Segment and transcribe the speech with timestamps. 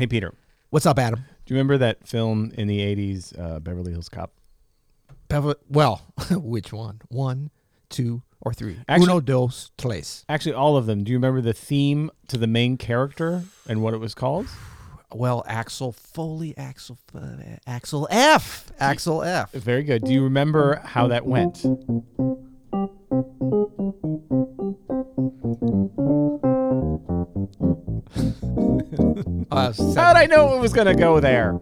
[0.00, 0.32] Hey, Peter,
[0.70, 1.26] What's up, Adam?
[1.44, 4.32] do you remember that film in the 80s, uh, Beverly Hills Cop?
[5.68, 7.02] Well, which one?
[7.08, 7.50] One,
[7.90, 8.78] two, or three?
[8.88, 10.24] Actually- Uno, dos, tres.
[10.26, 11.04] Actually, all of them.
[11.04, 14.46] Do you remember the theme to the main character and what it was called?
[15.12, 19.52] Well, Axel Foley, Axel, uh, Axel F, Axel F.
[19.52, 20.02] Very good.
[20.04, 21.62] Do you remember how that went?
[29.52, 31.58] Uh, How'd I know it was going to go there?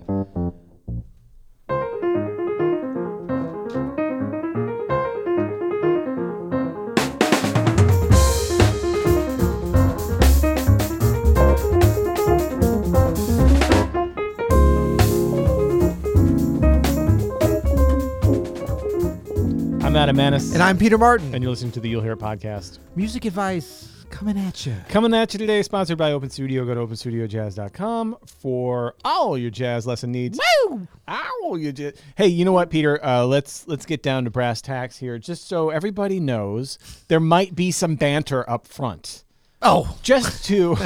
[19.80, 21.34] I'm Adam Maness, and I'm Peter Martin.
[21.34, 22.78] and you're listening to the You'll Hear It podcast.
[22.96, 24.74] Music advice coming at you.
[24.88, 26.64] Coming at you today, sponsored by Open Studio.
[26.64, 30.38] Go to openstudiojazz.com for all your jazz lesson needs.
[30.68, 30.86] Woo!
[31.08, 31.94] Ow, you jazz.
[32.16, 33.04] Hey, you know what, Peter?
[33.04, 36.78] Uh, let's let's get down to brass tacks here, just so everybody knows.
[37.08, 39.24] There might be some banter up front,
[39.62, 40.76] Oh, just to.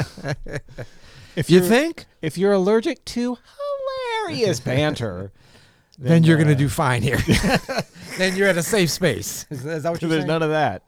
[1.35, 2.05] if you think?
[2.21, 3.37] if you're allergic to
[4.27, 5.31] hilarious banter,
[5.99, 7.17] Then, you're uh, gonna do fine here.
[8.17, 9.45] then you're at a safe space.
[9.51, 10.27] Is, is that what you're There's saying?
[10.27, 10.81] none of that.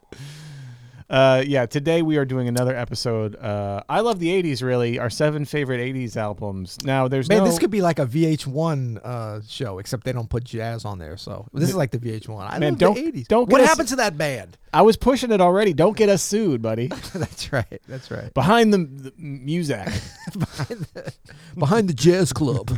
[1.07, 3.35] Uh, yeah, today we are doing another episode.
[3.35, 4.63] Uh, I love the '80s.
[4.63, 6.77] Really, our seven favorite '80s albums.
[6.83, 7.45] Now, there's Man, no.
[7.45, 11.15] this could be like a VH1 uh, show, except they don't put jazz on there.
[11.15, 12.49] So this is like the VH1.
[12.49, 13.27] I Man, love don't- the 80s.
[13.27, 14.57] don't what us- happened to that band?
[14.73, 15.73] I was pushing it already.
[15.73, 16.87] Don't get us sued, buddy.
[17.13, 17.81] That's right.
[17.87, 18.33] That's right.
[18.33, 19.87] Behind the, the music.
[21.57, 22.77] Behind the jazz club.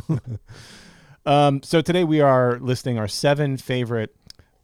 [1.26, 4.14] um, so today we are listing our seven favorite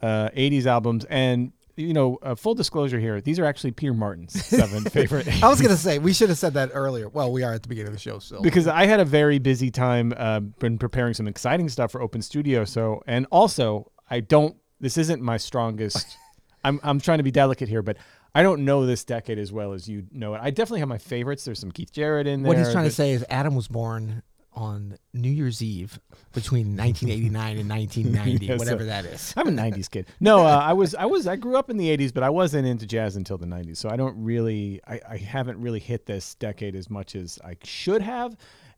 [0.03, 4.45] uh, '80s albums, and you know, uh, full disclosure here, these are actually Peter Martin's
[4.47, 5.27] seven favorite.
[5.43, 7.09] I was gonna say we should have said that earlier.
[7.09, 8.43] Well, we are at the beginning of the show still.
[8.43, 12.23] because I had a very busy time, uh, been preparing some exciting stuff for Open
[12.23, 12.65] Studio.
[12.65, 14.57] So, and also, I don't.
[14.81, 16.17] This isn't my strongest.
[16.65, 17.97] I'm I'm trying to be delicate here, but
[18.35, 20.41] I don't know this decade as well as you know it.
[20.43, 21.45] I definitely have my favorites.
[21.45, 22.49] There's some Keith Jarrett in there.
[22.49, 24.23] what he's trying to say is Adam was born
[24.55, 25.99] on New Year's Eve
[26.33, 28.87] between 1989 and 1990, Yes, whatever sir.
[28.87, 29.35] that is.
[29.37, 30.07] I'm a '90s kid.
[30.21, 32.67] No, uh, I was I was I grew up in the '80s, but I wasn't
[32.67, 33.77] into jazz until the '90s.
[33.79, 37.57] So I don't really I, I haven't really hit this decade as much as I
[37.65, 38.37] should have.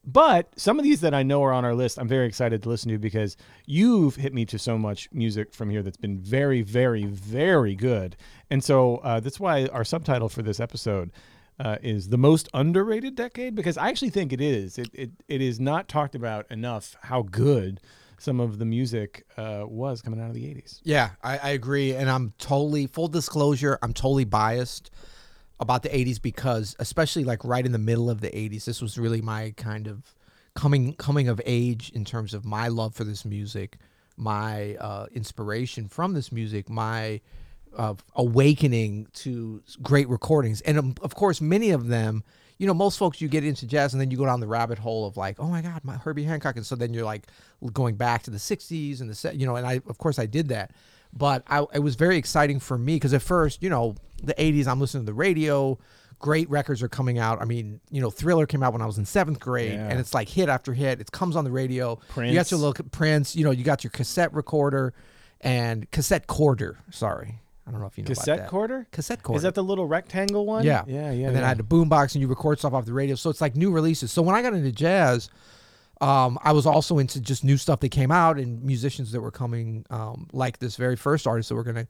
[0.08, 2.68] But some of these that I know are on our list, I'm very excited to
[2.68, 6.62] listen to because you've hit me to so much music from here that's been very,
[6.62, 8.16] very, very good.
[8.48, 11.10] And so uh, that's why our subtitle for this episode
[11.58, 14.78] uh, is the most underrated decade because I actually think it is.
[14.78, 17.80] It, it, it is not talked about enough how good
[18.18, 20.80] some of the music uh, was coming out of the 80s.
[20.84, 23.78] Yeah, I, I agree, and I'm totally full disclosure.
[23.82, 24.90] I'm totally biased
[25.60, 28.98] about the 80s because, especially like right in the middle of the 80s, this was
[28.98, 30.14] really my kind of
[30.54, 33.76] coming coming of age in terms of my love for this music,
[34.16, 37.20] my uh, inspiration from this music, my
[37.76, 42.24] uh, awakening to great recordings, and um, of course, many of them.
[42.58, 44.78] You know, most folks you get into jazz and then you go down the rabbit
[44.78, 47.26] hole of like, oh my God, my Herbie Hancock, and so then you're like
[47.74, 50.24] going back to the '60s and the set, you know, and I of course I
[50.24, 50.70] did that,
[51.12, 54.66] but I, it was very exciting for me because at first, you know, the '80s,
[54.68, 55.78] I'm listening to the radio,
[56.18, 57.42] great records are coming out.
[57.42, 59.88] I mean, you know, Thriller came out when I was in seventh grade, Yeah.
[59.88, 60.98] and it's like hit after hit.
[60.98, 61.98] It comes on the radio.
[62.16, 63.36] You got your little Prince.
[63.36, 64.94] You know, you got your cassette recorder
[65.42, 66.78] and cassette quarter.
[66.90, 68.32] Sorry, I don't know if you know about that.
[68.36, 68.86] Cassette quarter?
[68.92, 69.36] Cassette quarter.
[69.38, 70.64] Is that the little rectangle one?
[70.64, 70.84] Yeah.
[70.86, 71.26] Yeah, yeah.
[71.26, 71.46] and then yeah.
[71.46, 73.16] I had the boombox and you record stuff off the radio.
[73.16, 74.12] So it's like new releases.
[74.12, 75.30] So when I got into jazz,
[76.00, 79.30] um, I was also into just new stuff that came out and musicians that were
[79.32, 81.88] coming, um, like this very first artist that we're gonna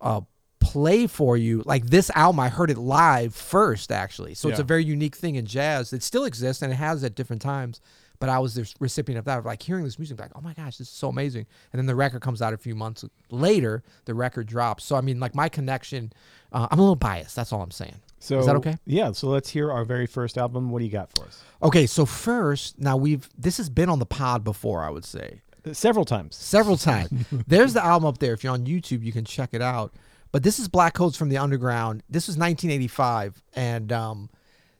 [0.00, 0.20] uh,
[0.60, 1.62] play for you.
[1.66, 4.34] Like this album, I heard it live first, actually.
[4.34, 7.14] So it's a very unique thing in jazz that still exists and it has at
[7.14, 7.80] different times.
[8.18, 10.78] But I was the recipient of that, like hearing this music, like, oh my gosh,
[10.78, 11.46] this is so amazing.
[11.72, 13.82] And then the record comes out a few months later.
[14.04, 14.84] The record drops.
[14.84, 16.12] So I mean, like my connection,
[16.52, 17.36] uh, I'm a little biased.
[17.36, 18.00] That's all I'm saying.
[18.18, 18.76] So Is that okay?
[18.86, 19.12] Yeah.
[19.12, 20.70] So let's hear our very first album.
[20.70, 21.42] What do you got for us?
[21.62, 25.42] Okay, so first, now we've this has been on the pod before, I would say.
[25.66, 26.36] Uh, Several times.
[26.36, 27.10] Several times.
[27.46, 28.32] There's the album up there.
[28.32, 29.94] If you're on YouTube, you can check it out.
[30.32, 32.02] But this is Black Codes from the Underground.
[32.10, 34.28] This was 1985, and um,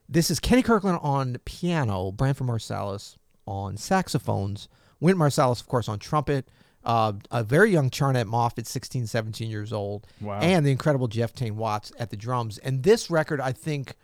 [0.08, 4.68] this is Kenny Kirkland on piano, Branford Marsalis on saxophones,
[5.00, 6.48] Wynton Marsalis, of course, on trumpet,
[6.84, 10.38] uh, a very young Charnett Moffett, 16, 17 years old, Wow.
[10.40, 12.58] and the incredible Jeff Tain Watts at the drums.
[12.58, 13.94] And this record, I think,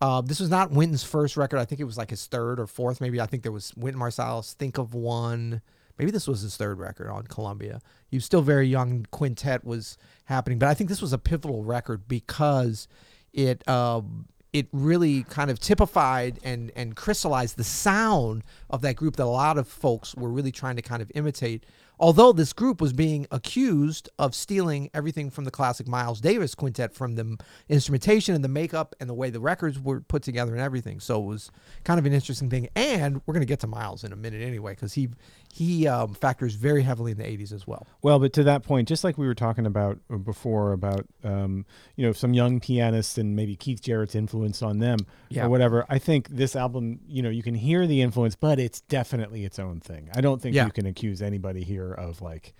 [0.00, 1.58] uh, this was not Wynton's first record.
[1.58, 3.00] I think it was like his third or fourth.
[3.00, 5.62] Maybe I think there was Wynton Marsalis, Think of One.
[5.98, 7.80] Maybe this was his third record on Columbia.
[8.08, 9.06] He was still very young.
[9.12, 12.88] Quintet was happening, but I think this was a pivotal record because
[13.32, 14.00] it uh,
[14.52, 19.26] it really kind of typified and and crystallized the sound of that group that a
[19.26, 21.64] lot of folks were really trying to kind of imitate.
[22.02, 26.92] Although this group was being accused of stealing everything from the classic Miles Davis quintet
[26.92, 27.38] from the
[27.68, 30.98] instrumentation and the makeup and the way the records were put together and everything.
[30.98, 31.52] So it was
[31.84, 32.68] kind of an interesting thing.
[32.74, 35.10] And we're going to get to Miles in a minute anyway because he
[35.54, 37.86] he um, factors very heavily in the 80s as well.
[38.00, 41.66] Well, but to that point, just like we were talking about uh, before about um,
[41.94, 45.44] you know some young pianists and maybe Keith Jarrett's influence on them Yeah.
[45.44, 45.84] or whatever.
[45.88, 49.58] I think this album, you know, you can hear the influence, but it's definitely its
[49.60, 50.08] own thing.
[50.14, 50.64] I don't think Yeah.
[50.64, 52.54] you can accuse anybody here of like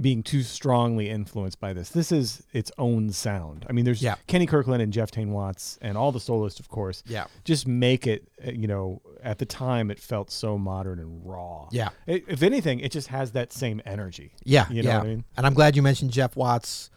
[0.00, 1.90] being too strongly influenced by this.
[1.90, 3.64] This is its own sound.
[3.68, 4.16] I mean, there's Yeah.
[4.26, 7.04] Kenny Kirkland and Jeff Tain Watts and all the soloists, of course.
[7.06, 7.26] Yeah.
[7.44, 11.68] Just make it, uh, you know, at the time it felt so modern and raw.
[11.70, 11.90] Yeah.
[12.08, 14.32] It, if anything, it just has that same energy.
[14.42, 14.98] Yeah, You know yeah.
[14.98, 15.24] what I mean?
[15.36, 16.90] And I'm glad you mentioned Jeff Watts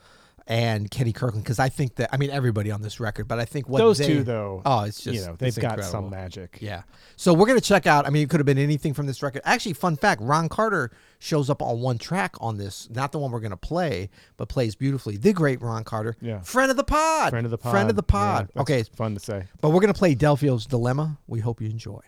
[0.49, 3.45] and Kenny Kirkland because I think that I mean everybody on this record, but I
[3.45, 5.89] think what Those they- two, though, Oh, it's just you know, they've got incredible.
[5.91, 6.57] some magic.
[6.61, 6.83] Yeah.
[7.17, 8.05] So we're gonna check out.
[8.07, 9.41] I mean, it could have been anything from this record.
[9.45, 13.31] Actually, fun fact: Ron Carter shows up on one track on this, not the one
[13.31, 15.17] we're gonna play, but plays beautifully.
[15.17, 16.39] The great Ron Carter, Yeah.
[16.41, 17.71] friend of the pod, Friend of the pod.
[17.71, 18.49] friend of the Yeah, pod.
[18.53, 19.45] that's okay, Fun to say.
[19.61, 21.17] but we're gonna play Delfeayo's Dilemma.
[21.27, 21.99] We hope you enjoy.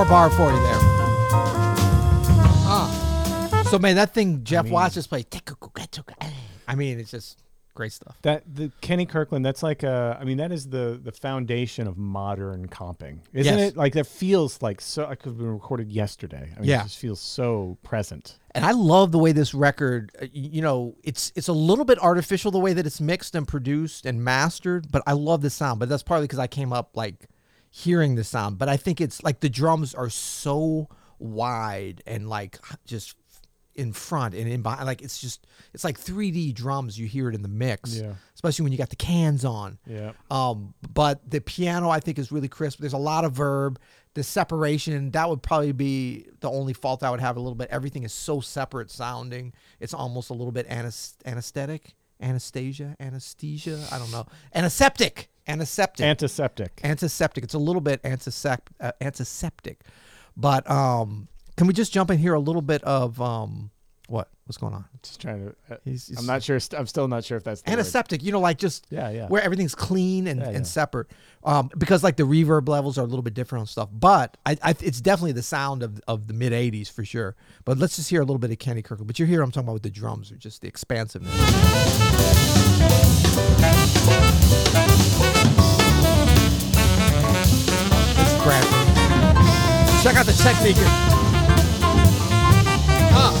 [0.00, 0.78] Little four bar for you there.
[2.72, 3.66] Ah.
[3.70, 5.26] So man, that thing Jeff mean- Watts just played.
[6.66, 7.38] I mean, it's just
[7.74, 8.16] great stuff.
[8.22, 10.16] That the Kenny Kirkland, that's like a.
[10.18, 13.72] I mean, that is the the foundation of modern comping, isn't Yes.
[13.72, 13.76] it?
[13.76, 15.04] Like that feels like so.
[15.04, 16.50] I could have been recorded yesterday.
[16.56, 16.80] I mean, Yeah.
[16.80, 18.38] it just feels so present.
[18.54, 21.84] and I love the way this record, uh, y- you know, it's it's a little
[21.84, 25.50] bit artificial the way that it's mixed and produced and mastered, but I love the
[25.50, 25.78] sound.
[25.78, 27.28] But that's partly because I came up like
[27.70, 28.58] hearing the sound.
[28.58, 30.88] But I think it's like the drums are so
[31.18, 33.14] wide and like just
[33.74, 34.84] in front and in behind.
[34.86, 36.98] Like it's just it's like 3D drums.
[36.98, 38.14] You hear it in the mix, Yeah.
[38.34, 39.78] especially when you got the cans on.
[39.86, 40.12] Yeah.
[40.30, 42.80] Um, but the piano I think is really crisp.
[42.80, 43.78] There's a lot of verb.
[44.14, 47.68] The separation that would probably be the only fault I would have a little bit.
[47.70, 49.52] Everything is so separate sounding.
[49.78, 53.86] It's almost a little bit anes- anesthetic, anesthesia, anesthesia.
[53.92, 54.26] I don't know.
[54.52, 56.80] Antiseptic, antiseptic, Antiseptic.
[56.84, 57.44] antiseptic.
[57.44, 59.80] It's a little bit antisep- uh, antiseptic.
[60.36, 63.70] But um, can we just jump in here a little bit of um,
[64.08, 64.84] what what's going on?
[65.02, 65.54] Just trying to.
[65.72, 66.58] uh, He's- he's- I'm not sure.
[66.58, 67.78] st- I'm still not sure if that's the word.
[67.78, 69.26] antiseptic you know like just Yeah, yeah.
[69.28, 70.56] where everything's clean and, Yeah, yeah.
[70.56, 71.06] and separate
[71.44, 74.56] um because like the reverb levels are a little bit different on stuff but I,
[74.62, 78.10] I it's definitely the sound of, of the mid 80s for sure but let's just
[78.10, 79.90] hear a little bit of kenny kirkland but you hear i'm talking about with the
[79.90, 81.32] drums or just the expansiveness
[88.50, 90.02] Branford.
[90.02, 90.74] check out the technique.
[93.12, 93.32] Ah.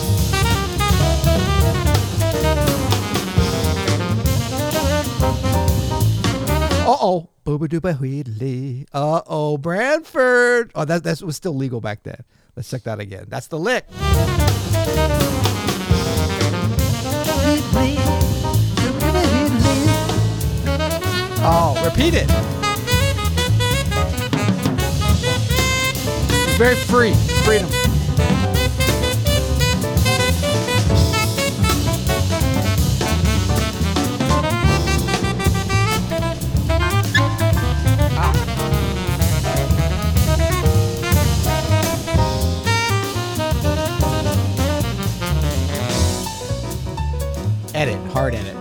[6.86, 7.28] Uh oh.
[7.44, 8.86] Booba dooba wheedly.
[8.92, 9.58] Uh oh.
[9.58, 10.70] Branford.
[10.76, 12.22] Oh, that that was still legal back then.
[12.54, 13.24] Let's check that again.
[13.26, 13.86] That's the lick.
[21.42, 22.59] Oh, repeat it.
[26.60, 27.14] Very free.
[27.44, 27.70] Freedom.
[47.72, 48.59] Edit, hard edit.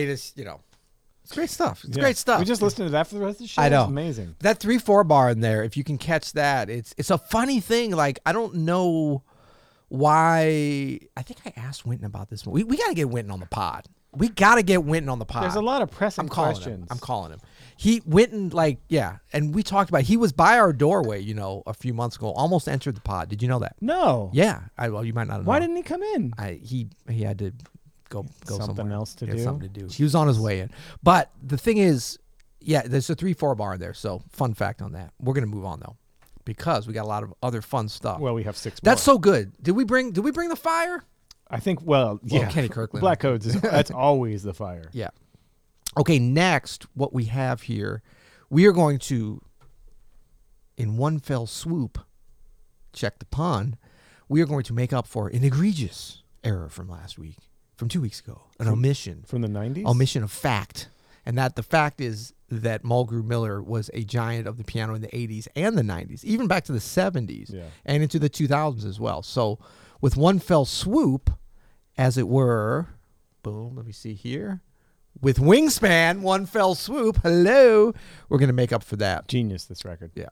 [0.00, 0.60] Mean, it's you know,
[1.24, 1.84] it's great stuff.
[1.84, 2.02] It's Yeah.
[2.02, 2.38] great stuff.
[2.38, 3.62] We just listened to that for the rest of the show.
[3.62, 3.82] I know.
[3.82, 4.36] It's amazing.
[4.40, 5.62] that three four bar in there.
[5.64, 7.90] If you can catch that, it's it's a funny thing.
[7.92, 9.22] Like I don't know
[9.88, 10.98] why.
[11.16, 12.46] I think I asked Wynton about this.
[12.46, 13.86] We we got to get Wynton on the pod.
[14.12, 15.42] We got to get Wynton on the pod.
[15.42, 16.82] There's a lot of pressing I'm calling questions.
[16.84, 16.86] him.
[16.90, 17.40] I'm calling him.
[17.76, 20.02] He Wynton like yeah, and we talked about.
[20.02, 22.32] He was by our doorway, you know, a few months ago.
[22.32, 23.28] Almost entered the pod.
[23.28, 23.76] Did you know that?
[23.80, 24.30] No.
[24.32, 24.60] Yeah.
[24.78, 25.40] I well, you might not.
[25.40, 25.44] Know.
[25.44, 26.32] Why didn't he come in?
[26.38, 27.52] I he he had to
[28.08, 28.94] go go Something somewhere.
[28.96, 29.38] else to do?
[29.38, 29.88] Something to do.
[29.92, 30.70] He was on his way in.
[31.02, 32.18] But the thing is,
[32.60, 33.94] yeah, there's a three four bar in there.
[33.94, 35.12] So fun fact on that.
[35.20, 35.96] We're gonna move on though,
[36.44, 38.20] because we got a lot of other fun stuff.
[38.20, 38.80] Well, we have six.
[38.82, 39.14] That's more.
[39.14, 39.52] so good.
[39.62, 41.04] Did we bring Did we bring the fire?
[41.48, 41.80] I think.
[41.82, 42.48] Well, yeah.
[42.50, 43.00] Kenny Kirkland.
[43.02, 44.90] Black codes is that's always the fire.
[44.92, 45.10] Yeah.
[45.96, 46.18] Okay.
[46.18, 48.02] Next, what we have here,
[48.50, 49.40] we are going to,
[50.76, 51.98] in one fell swoop,
[52.92, 53.76] check the pun.
[54.28, 57.38] We are going to make up for an egregious error from last week,
[57.76, 59.24] from two weeks ago, an omission.
[59.26, 59.84] From the '90s.
[59.86, 60.88] omission of fact,
[61.24, 65.02] and that the fact is that Mulgrew Miller was a giant of the piano in
[65.02, 67.64] the 80s and the 90s, even back to the 70s Yeah.
[67.84, 69.20] and into the 2000s as well.
[69.22, 69.58] So,
[70.00, 71.30] with one fell swoop,
[71.98, 72.86] as it were,
[73.42, 74.60] boom, let me see here.
[75.20, 77.92] With Wingspan, one fell swoop, hello,
[78.28, 79.26] we're going to make up for that.
[79.28, 79.64] Genius.
[79.64, 80.12] This record.
[80.14, 80.28] Yeah.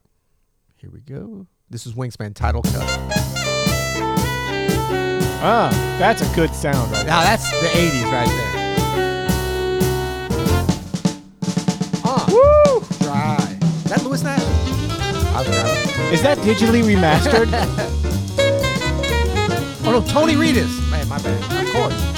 [0.76, 1.46] Here we go.
[1.70, 3.33] This is Wingspan title cut.
[5.46, 8.54] Ah, that's a good sound right Now, that's the 80s right there.
[12.02, 12.80] Uh, Woo!
[13.00, 13.58] Dry.
[13.60, 14.40] Is that Lewis Nash?
[14.40, 16.12] I was grabbing.
[16.14, 17.50] Is that digitally remastered?
[19.86, 20.80] Oh no, Tony Reedus.
[20.90, 21.66] Man, my bad.
[21.66, 22.13] Of course.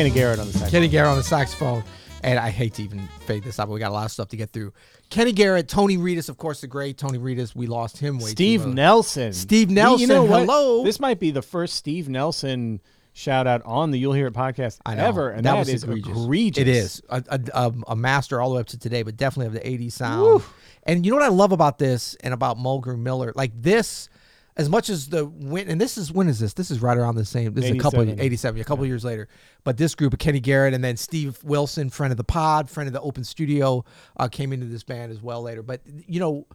[0.00, 0.70] Kenny Garrett on the sax.
[0.70, 1.84] Kenny Garrett on the saxophone.
[2.22, 4.28] And I hate to even fade this out, but we got a lot of stuff
[4.28, 4.72] to get through.
[5.10, 7.54] Kenny Garrett, Tony Reedus, of course, the great Tony Reedus.
[7.54, 8.72] We lost him way Steve too.
[8.74, 9.32] Nelson.
[9.32, 10.40] Steve Nelson, You know what?
[10.40, 10.84] hello.
[10.84, 12.80] This might be the first Steve Nelson
[13.12, 15.04] shout out on the You'll Hear It podcast I know.
[15.06, 16.16] ever, and that that was is egregious.
[16.24, 16.60] egregious.
[16.62, 19.46] It is a, a, a, a master all the way up to today, but definitely
[19.58, 20.42] of the 80s sound.
[20.84, 23.32] And you know what I love about this and about Mulgrew Miller?
[23.34, 24.08] Like this,
[24.56, 26.54] as much as the win, and this is when is this?
[26.54, 27.54] This is right around the same.
[27.54, 28.20] This is a couple 87.
[28.20, 29.28] 87, a couple years later.
[29.64, 32.86] But this group of Kenny Garrett and then Steve Wilson, friend of the pod, friend
[32.86, 33.84] of the Open Studio,
[34.16, 35.62] uh, came into this band as well later.
[35.62, 36.46] But you know,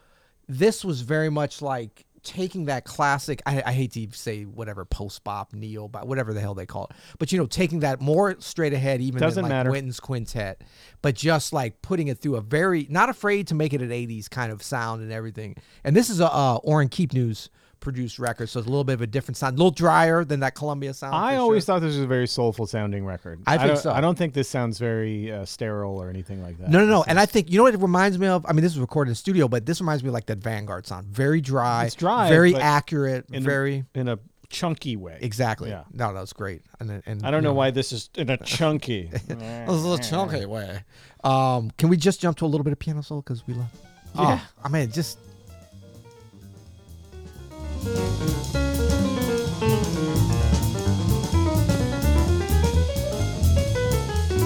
[0.48, 5.24] this was very much like taking that classic I, I hate to say whatever post
[5.24, 8.36] bop neo but whatever the hell they call it but you know taking that more
[8.40, 9.70] straight ahead even Doesn't than like matter.
[9.70, 10.62] Wynton's quintet
[11.04, 14.28] but just like putting it through a very not afraid to make it an 80s
[14.28, 17.50] kind of sound and everything and this is a uh, Orrin Keepnews
[17.86, 20.39] produced record so it's a little bit of a different sound a little drier than
[20.39, 21.75] that Columbia sound I always sure.
[21.75, 23.42] thought this was a very soulful sounding record.
[23.46, 23.92] I think don't, so.
[23.92, 26.70] I don't think this sounds very uh, sterile or anything like that.
[26.70, 27.00] No, no, no.
[27.00, 28.44] This And I think you know what it reminds me of.
[28.48, 30.39] I mean, this was recorded in the studio, but this reminds me of like that
[30.39, 31.08] Vanguard sound.
[31.08, 31.86] Very dry.
[31.86, 33.25] It's dry, Very accurate.
[33.32, 34.18] in a- very in a
[34.50, 35.20] chunky way.
[35.22, 35.70] exactly.
[35.70, 35.84] Yeah.
[35.94, 36.63] No, that was great.
[36.80, 39.12] And, and I don't you know why this is in a chunky.
[39.30, 40.84] A little chunky way.
[41.24, 43.70] Um, can we just jump to a little bit of piano solo because we love?
[44.15, 44.39] Yeah.
[44.42, 45.20] Oh, I mean, just.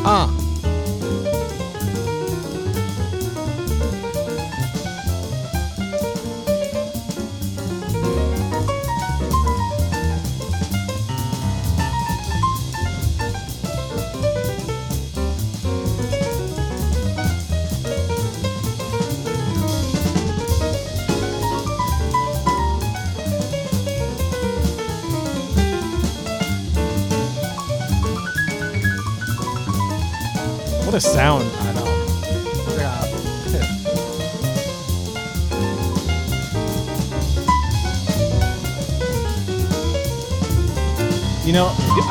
[0.06, 0.49] Uh.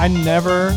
[0.08, 0.70] I never,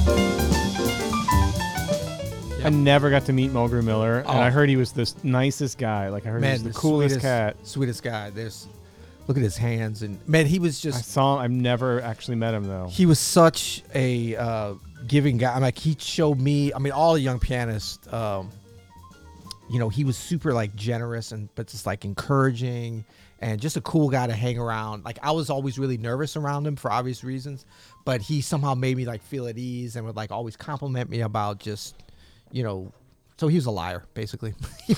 [2.66, 4.32] I never got to meet Mulgrew Miller, and Oh.
[4.34, 6.10] I heard he was the nicest guy.
[6.10, 7.56] Like I heard he was the coolest sweetest, cat.
[7.64, 8.30] sweetest guy.
[8.32, 8.68] There's,
[9.28, 10.98] look at his hands and man, he was just.
[10.98, 11.36] I saw.
[11.38, 11.44] him.
[11.44, 12.88] I've never actually met him though.
[12.92, 14.74] he was such a uh,
[15.08, 15.56] giving guy.
[15.56, 16.74] I'm like he showed me.
[16.74, 18.12] I mean, all the young pianists.
[18.12, 18.50] Um,
[19.70, 23.06] you know, he was super like generous and but just like encouraging
[23.40, 25.06] and just a cool guy to hang around.
[25.06, 27.66] Like I was always really nervous around him for obvious reasons,
[28.06, 31.22] but he somehow made me like feel at ease and would like always compliment me
[31.22, 31.96] about just,
[32.52, 32.92] you know,
[33.38, 34.54] so he was a liar, basically.
[34.86, 34.94] he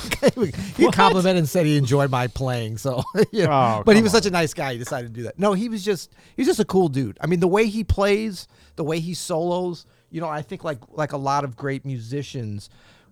[0.86, 0.93] What?
[0.93, 2.77] complimented and said he enjoyed my playing.
[2.77, 4.74] So, you know, Oh, but he was such a nice guy.
[4.74, 5.39] He decided to do that.
[5.39, 7.17] No, he was just he's just a cool dude.
[7.22, 9.86] I mean, the way he plays, the way he solos.
[10.12, 12.69] You know, I think like like a lot of great musicians,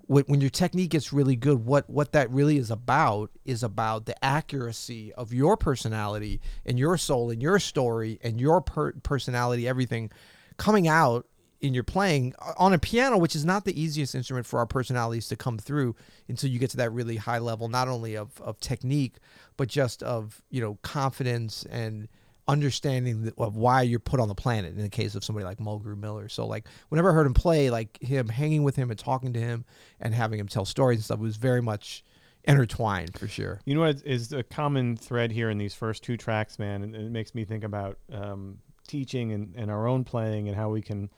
[0.08, 4.24] when, your technique gets really good, what what that really is about is about the
[4.24, 10.12] accuracy of your personality and your soul and your story and your per- personality, everything
[10.58, 11.26] coming out
[11.62, 15.28] in your playing on a piano, which is not the easiest instrument for our personalities
[15.28, 15.96] to come through
[16.28, 19.16] until you get to that really high level, not only of, of technique,
[19.58, 22.08] but just of, you know, confidence and
[22.48, 25.98] understanding of why you're put on the planet in the case of somebody like Mulgrew
[25.98, 26.30] Miller.
[26.30, 29.40] So like whenever I heard him play, like him hanging with him and talking to
[29.40, 29.66] him
[30.00, 32.04] and having him tell stories and stuff was very much
[32.44, 33.60] intertwined for sure.
[33.66, 36.96] You know what is a common thread here in these first two tracks, man, and
[36.96, 38.58] it makes me think about um,
[38.88, 41.10] teaching and, and our own playing and how we can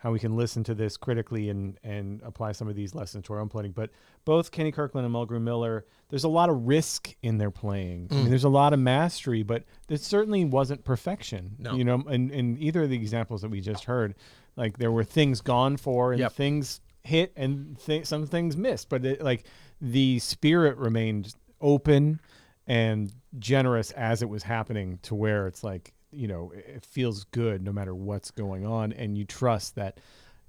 [0.00, 3.32] how we can listen to this critically and and apply some of these lessons to
[3.34, 3.72] our own playing.
[3.72, 3.90] But
[4.24, 8.08] both Kenny Kirkland and Mulgrew Miller, there's a lot of risk in their playing.
[8.10, 8.16] I Mm.
[8.18, 11.56] mean, there's a lot of mastery, but it certainly wasn't perfection.
[11.58, 11.74] No.
[11.74, 14.14] You know, in, in either of the examples that we just heard,
[14.56, 16.32] like there were things gone for and Yep.
[16.32, 19.44] things hit and th- some things missed, but it, like
[19.80, 22.20] the spirit remained open
[22.66, 27.62] and generous as it was happening to where it's like you know it feels good
[27.62, 29.98] no matter what's going on and you trust that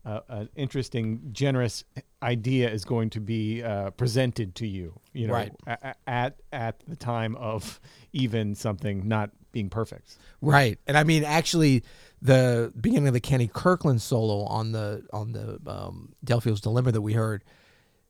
[0.05, 1.83] uh, an interesting generous
[2.23, 5.51] idea is going to be uh, presented to you you know Right.
[5.67, 7.79] a- a- at at the time of
[8.13, 11.83] even something not being perfect Right, and I mean actually,
[12.21, 17.01] the beginning of the Kenny Kirkland solo on the on the um, Delfeayo's Dilemma that
[17.01, 17.43] we heard,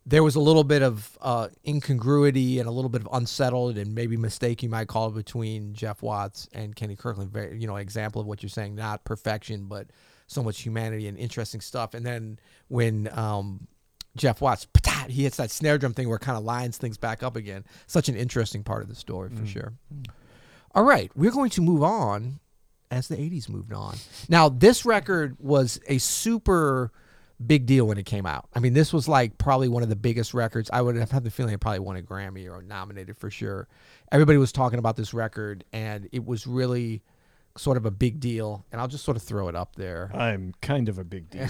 [0.09, 3.93] there was a little bit of uh, incongruity and a little bit of unsettled and
[3.93, 7.31] maybe mistake you might call it between Jeff Watts and Kenny Kirkland.
[7.31, 9.87] Very, you know, example of what you're saying, not perfection, but
[10.25, 11.93] so much humanity and interesting stuff.
[11.93, 13.67] And then when um,
[14.17, 16.97] Jeff Watts, patat, he hits that snare drum thing where it kind of lines things
[16.97, 17.63] back up again.
[17.85, 19.73] Such an interesting part of the story for sure.
[20.73, 22.39] All right, we're going to move on
[22.89, 23.95] as the 80s moved on.
[24.27, 26.91] Now, this record was a super
[27.45, 28.49] big deal when it came out.
[28.53, 30.69] I mean, this was like probably one of the biggest records.
[30.71, 33.67] I would have had the feeling it probably won a Grammy or nominated for sure.
[34.11, 37.01] Everybody was talking about this record, and it was really
[37.57, 38.65] sort of a big deal.
[38.71, 40.11] And I'll just sort of throw it up there.
[40.13, 41.47] i'm kind of a big deal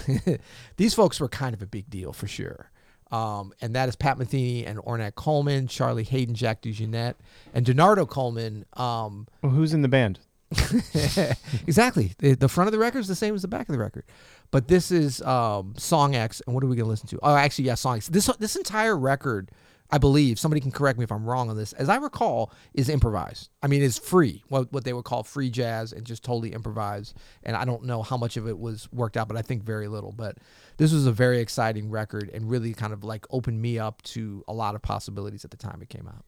[0.76, 2.70] These folks were kind of a big deal for sure.
[3.10, 7.16] Um, and that is Pat Metheny and Ornette Coleman, Charlie Haden, Jack DeJohnette,
[7.52, 8.64] and Denardo Coleman.
[8.74, 10.20] Um, well, who's in the band
[11.66, 12.12] exactly.
[12.18, 14.04] The, the front of the record is the same as the back of the record.
[14.50, 17.18] But this is um, Song X, and what are we to listen to?
[17.22, 18.08] Oh, actually, yeah, Song X.
[18.08, 19.52] This this entire record,
[19.90, 21.72] I believe, somebody can correct me if I'm wrong on this.
[21.74, 23.50] As I recall, is improvised.
[23.62, 24.42] I mean, it's free.
[24.48, 27.16] What what they would call free jazz, and just totally improvised.
[27.44, 29.86] And I don't know how much of it was worked out, but I think very
[29.86, 30.10] little.
[30.10, 30.38] But
[30.78, 34.44] this was a very exciting record, and really kind of like opened me up to
[34.48, 36.24] a lot of possibilities at the time it came out.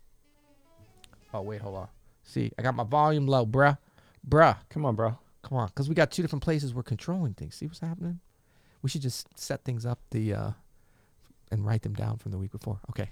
[1.35, 1.89] Oh wait, hold on.
[2.23, 3.79] See, I got my volume low, bruh,
[4.29, 4.59] bruh.
[4.69, 7.57] come on bro Come on, because we got two different places we're controlling things.
[7.57, 8.21] See what's happening?
[8.81, 10.51] We should just set things up the uh,
[11.51, 12.81] and write them down from the week before.
[12.91, 13.11] Okay.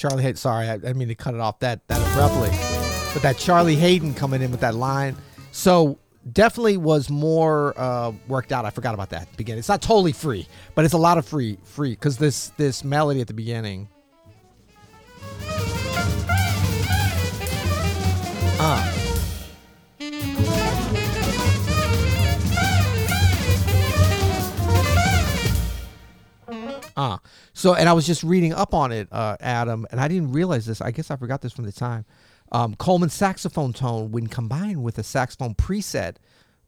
[0.00, 0.36] Charlie Haden.
[0.36, 2.48] Sorry, I, I didn't mean to cut it off that that abruptly,
[3.12, 5.14] but that Charlie Haden coming in with that line.
[5.52, 5.98] So
[6.32, 8.64] definitely was more uh, worked out.
[8.64, 9.58] I forgot about that beginning.
[9.58, 13.20] It's not totally free, but it's a lot of free free because this this melody
[13.20, 13.88] at the beginning.
[18.58, 18.96] Uh.
[26.96, 27.18] Uh.
[27.60, 30.64] So, and I was just reading up on it, uh, Adam, and I didn't realize
[30.64, 30.80] this.
[30.80, 32.06] I guess I forgot this from the time.
[32.52, 36.16] Um, Coleman's saxophone tone, when combined with a saxophone preset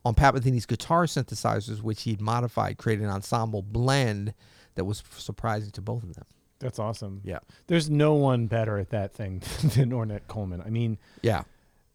[0.05, 4.35] on Pat Metheny's guitar synthesizers, which he'd modified, created an ensemble blend
[4.75, 6.27] that was surprising to both of them.
[6.59, 7.23] That's awesome.
[7.25, 7.39] Yeah.
[7.69, 9.39] There's no one better at that thing
[9.75, 10.61] than Ornette Coleman.
[10.61, 11.45] I mean, Yeah.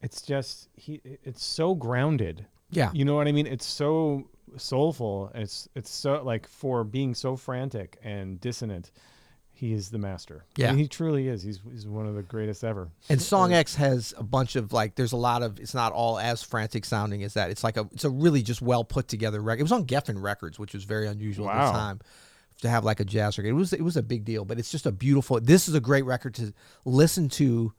[0.02, 1.02] it's just he.
[1.24, 2.48] It's so grounded.
[2.72, 2.90] Yeah.
[2.94, 3.46] You know what I mean?
[3.46, 5.32] It's so soulful.
[5.36, 8.92] It's it's so like for being so frantic and dissonant.
[9.52, 10.46] He is the master.
[10.58, 10.68] I Yeah.
[10.70, 11.42] mean, he truly is.
[11.42, 12.90] He's he's one of the greatest ever.
[13.10, 16.20] And Song X has a bunch of like there's a lot of it's not all
[16.20, 17.50] as frantic sounding as that.
[17.50, 19.62] It's like a it's a really just well put together record.
[19.62, 22.00] It was on Geffen Records, which was very unusual at the time
[22.62, 23.50] to have like a jazz record.
[23.50, 25.80] It was it was a big deal, but it's just a beautiful this is a
[25.82, 26.54] great record to
[26.86, 27.74] listen to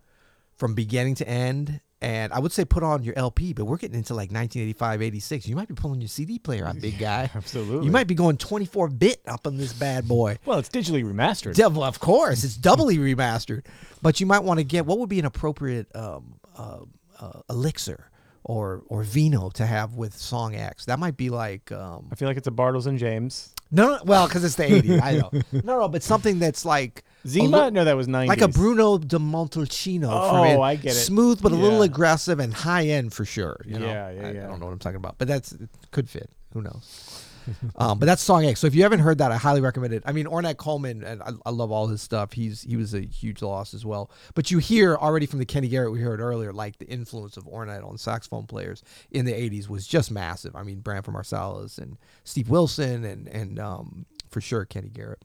[0.57, 1.81] from beginning to end.
[2.01, 5.49] And I would say put on your LP, but we're getting into like 1985, 86.
[5.49, 7.29] You might be pulling your CD player out, big guy.
[7.35, 7.87] Absolutely.
[7.87, 10.39] You might be going 24 bit up on this bad boy.
[10.47, 11.55] Well, it's digitally remastered.
[11.55, 13.67] Devil, of course, it's doubly remastered.
[14.01, 16.79] But you might want to get what would be an appropriate um, uh,
[17.21, 18.11] uh, elixir
[18.45, 20.87] or or vino to have with Song X.
[20.87, 23.55] That might be like um, I feel like it's a Bartles and James.
[23.71, 25.03] no, no well, because it's the '80s.
[25.03, 27.65] I know, no, no, but something that's like Zima?
[27.65, 28.29] li- no, that was 90s.
[28.29, 30.09] like a Bruno de Montalcino.
[30.11, 30.61] Oh, from it.
[30.61, 30.95] I get it.
[30.95, 33.61] Smooth, but a little aggressive and high end for sure.
[33.65, 33.87] You know?
[33.87, 34.45] Yeah, yeah, I, yeah.
[34.45, 36.31] I don't know what I'm talking about, but that's it could fit.
[36.53, 37.25] Who knows?
[37.77, 38.61] um, but that's song X.
[38.61, 40.03] So if you haven't heard that, I highly recommend it.
[40.07, 42.33] I mean, Ornette Coleman, and I, I love all his stuff.
[42.33, 44.11] He's he was a huge loss as well.
[44.35, 47.45] But you hear already from the Kenny Garrett we heard earlier, like the influence of
[47.45, 50.55] Ornette on saxophone players in the '80s was just massive.
[50.57, 55.23] I mean, Branford Marsalis and Steve Wilson, and and um, for sure Kenny Garrett.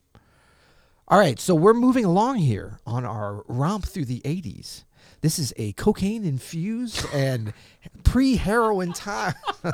[1.14, 4.84] All right, so we're moving along here on our romp through the 80s.
[5.22, 7.54] This is a cocaine infused and
[8.04, 9.36] pre heroin time.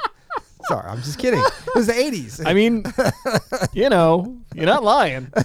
[0.68, 1.40] Sorry, I'm just kidding.
[1.40, 2.46] It was the 80s.
[2.46, 2.84] I mean,
[3.72, 5.32] you know, you're not lying.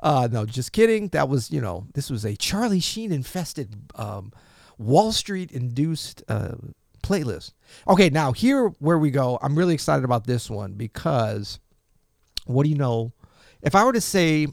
[0.00, 1.08] Uh, no, just kidding.
[1.08, 4.32] That was, you know, this was a Charlie Sheen infested, um,
[4.78, 6.54] Wall Street induced uh,
[7.02, 7.52] playlist.
[7.88, 9.40] Okay, now here where we go.
[9.42, 11.58] I'm really excited about this one because
[12.46, 13.12] what do you know?
[13.60, 14.46] If I were to say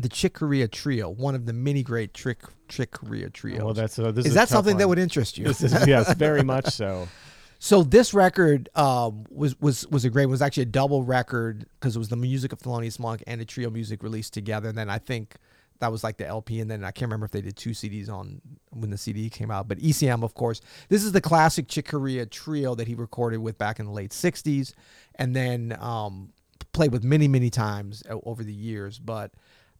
[0.00, 3.98] the Chick Corea Trio, one of the many great Trick Chick Corea trios, Well, that's
[3.98, 5.44] uh, this is is, a that something that would interest you?
[5.44, 7.08] This is yes, very much so.
[7.60, 10.24] So this record um, was was was a great.
[10.24, 13.40] It was actually a double record because it was the music of Thelonious Monk and
[13.40, 14.68] the trio music released together.
[14.68, 15.34] And then I think
[15.80, 16.60] that was like the LP.
[16.60, 19.50] And then I can't remember if they did two CDs on when the CD came
[19.50, 19.66] out.
[19.66, 23.58] But ECM, of course, this is the classic Chick Corea trio that he recorded with
[23.58, 24.74] back in the late '60s,
[25.16, 26.32] and then um,
[26.72, 29.00] played with many many times over the years.
[29.00, 29.32] But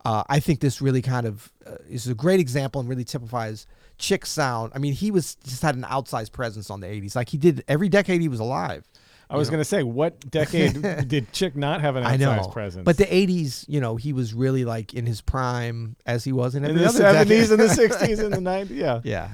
[0.08, 3.66] uh, I think this really kind of uh, is a great example and really typifies
[3.98, 4.72] Chick sound.
[4.74, 7.14] I mean, he was just had an outsized presence on the '80s.
[7.14, 8.88] Like he did every decade he was alive.
[9.28, 12.52] I was going to say, what decade did Chick not have an I know, outsized
[12.52, 12.84] presence?
[12.86, 16.54] but the '80s, you know, he was really like in his prime as he was
[16.54, 17.28] in in the other decade.
[17.28, 19.02] seventies and the sixties and the nineties, yeah.
[19.04, 19.28] Yeah.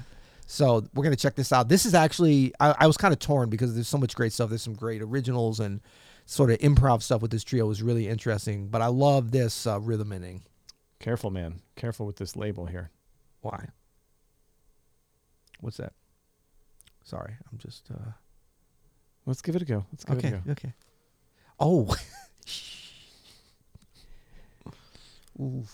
[0.46, 1.68] So we're gonna check this out.
[1.68, 4.48] This is actually I, I was kind of torn because there's so much great stuff.
[4.48, 5.80] There's some great originals and
[6.26, 8.66] sort of improv stuff with this trio was really interesting.
[8.66, 10.42] But I love this uh, Rhythm-a-ning.
[11.04, 11.60] Careful, man.
[11.76, 12.90] Careful with this label here.
[13.42, 13.68] Why?
[15.60, 15.92] What's that?
[17.02, 18.12] Sorry, I'm just uh,
[19.26, 19.84] Let's give it a go.
[19.92, 20.28] Let's give okay.
[20.28, 20.52] it a go.
[20.52, 20.72] Okay.
[21.60, 21.94] Oh.
[25.42, 25.64] Ooh.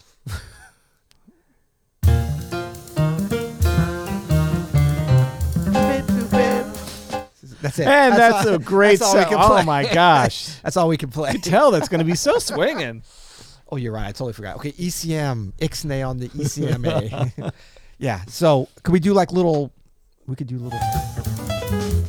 [7.62, 7.87] That's it.
[7.87, 9.33] And that's, all- a great that's sound.
[9.38, 10.49] Oh my gosh.
[10.64, 11.31] That's all we can play.
[11.31, 13.05] I tell that's going to be so swinging.
[13.73, 14.07] Oh, you're right.
[14.07, 14.57] I totally forgot.
[14.57, 17.53] Okay, ECM, Ixnay on the ECMA.
[17.99, 18.23] yeah.
[18.27, 19.73] So could we do like little?
[20.27, 20.79] We could do little.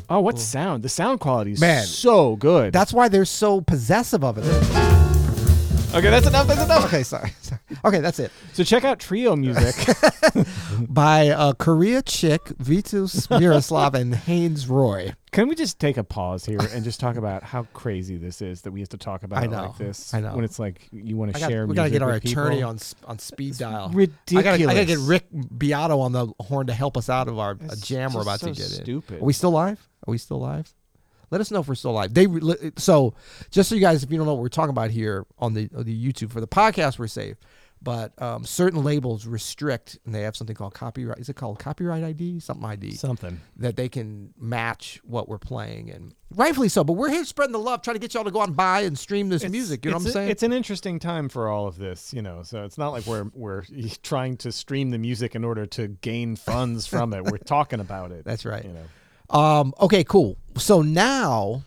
[0.10, 0.84] Oh, what sound?
[0.84, 1.86] The sound quality is Man.
[1.86, 2.74] so good.
[2.74, 4.46] That's why they're so possessive of it.
[5.96, 6.48] okay, that's enough.
[6.48, 6.86] That's enough.
[6.86, 7.32] Okay, sorry.
[7.42, 7.62] sorry.
[7.86, 8.32] Okay, that's it.
[8.54, 9.76] So check out trio music.
[10.90, 15.14] By uh, Corea Chick, Vitous Miroslav, and Haynes Roy.
[15.32, 18.64] Can we just take a pause here and just talk about how crazy this is
[18.64, 19.64] that we have to talk about I know.
[19.68, 20.14] like this?
[20.14, 20.36] I know.
[20.36, 22.70] When it's like you want to got, share we gotta get our attorney people.
[22.72, 23.90] on on speed dial.
[23.90, 24.46] ridiculous.
[24.46, 27.52] I gotta, gotta get Rick Beato on the horn to help us out of our
[27.52, 28.84] a It's jam we're about to so get in.
[28.84, 29.22] stupid.
[29.22, 29.88] Are we still live?
[30.06, 30.74] Are we still live?
[31.30, 32.14] Let us know if we're still live.
[32.14, 32.28] They
[32.76, 33.14] so
[33.52, 35.70] just so you guys, if you don't know what we're talking about here on the
[35.74, 37.38] on the YouTube for the podcast, we're safe.
[37.84, 41.18] But um, certain labels restrict, and they have something called copyright.
[41.18, 42.40] Is it called copyright ID?
[42.40, 43.42] Something ID Something.
[43.58, 46.84] that they can match what we're playing, and rightfully so.
[46.84, 48.82] But we're here spreading the love, trying to get y'all to go out and buy
[48.82, 49.84] and stream this music.
[49.84, 50.30] You know what I'm it's a- saying?
[50.30, 52.44] It's an interesting time for all of this, you know.
[52.44, 53.64] So it's not like we're we're
[54.04, 57.24] trying to stream the music in order to gain funds from it.
[57.24, 58.26] We're talking about it.
[58.26, 58.64] That's right.
[58.64, 59.36] You know.
[59.36, 60.38] Um, okay, cool.
[60.58, 61.64] So now,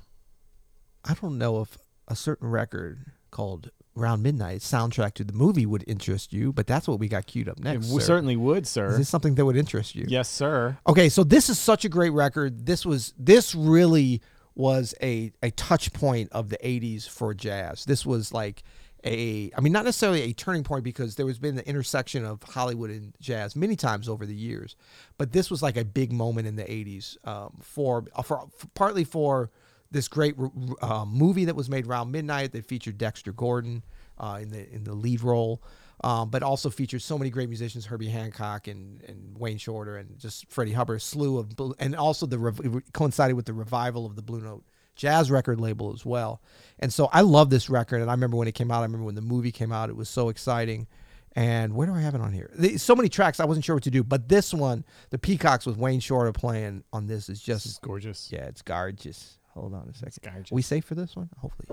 [1.05, 5.85] I don't know if a certain record called Round Midnight soundtrack to the movie would
[5.87, 7.87] interest you, but that's what we got queued up It next.
[7.87, 8.07] w- sir.
[8.07, 8.89] certainly would, sir.
[8.89, 10.05] Is this something that would interest you?
[10.09, 10.77] Yes, sir.
[10.87, 12.67] Okay, so this is such a great record.
[12.67, 14.21] This was this really
[14.57, 17.85] was a a touch point of the 80s for jazz.
[17.85, 18.63] This was like
[19.05, 22.43] a I mean not necessarily a turning point because there has been the intersection of
[22.43, 24.77] Hollywood and jazz many times over the years,
[25.19, 29.05] but this was like a big moment in the 80s um, for, for for partly
[29.05, 29.51] for
[29.95, 30.35] this great
[30.83, 33.83] uh, movie that was made around midnight that featured Dexter Gordon
[34.19, 35.63] uh, in the in the lead role
[36.03, 40.19] um, but also featured so many great musicians, Herbie Hancock and, and Wayne Shorter and
[40.19, 44.17] just Freddie Hubbard, a slew of, and also the rev- coincided with the revival of
[44.17, 44.65] the Blue Note
[44.97, 46.43] jazz record label as well.
[46.79, 48.01] And so I love this record.
[48.03, 49.97] And I remember when it came out, I remember when the movie came out, it
[49.97, 50.89] was so exciting.
[51.37, 52.51] And where do I have it on here?
[52.77, 54.05] So many tracks, I wasn't sure what to do.
[54.05, 57.83] But this one, the Peacocks with Wayne Shorter playing on this is This is just,
[57.83, 58.31] gorgeous.
[58.31, 59.39] yeah, it's gorgeous.
[59.55, 60.49] Hold on a second.
[60.51, 61.29] we safe for this one?
[61.39, 61.69] Hopefully.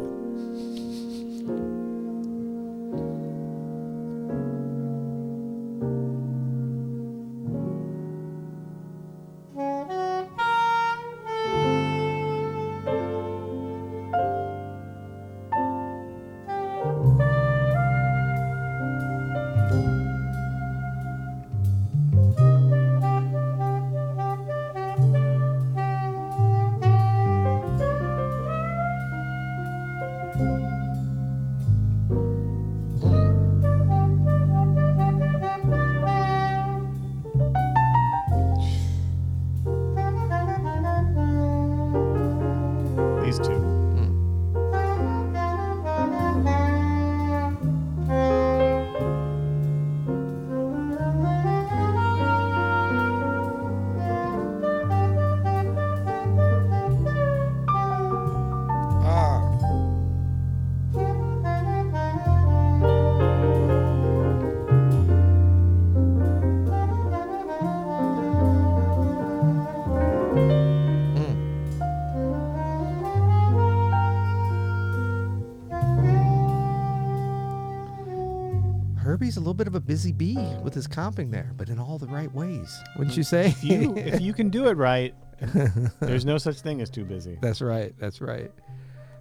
[79.52, 82.34] Little bit of a busy bee with his comping there, but in all the right
[82.34, 83.48] ways, wouldn't you say?
[83.48, 85.14] If you if you can do it right,
[86.00, 87.38] there's no such thing as too busy.
[87.42, 87.94] That's right.
[88.00, 88.50] That's right.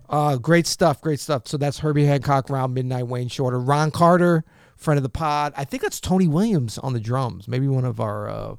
[0.09, 1.01] Uh, great stuff.
[1.01, 1.49] Great stuff.
[1.49, 4.45] So that's Herbie Hancock, Round Midnight, Wayne Shorter, Ron Carter,
[4.77, 5.53] friend of the pod.
[5.57, 7.49] I think that's Tony Williams on the drums.
[7.49, 8.55] Maybe one of our uh,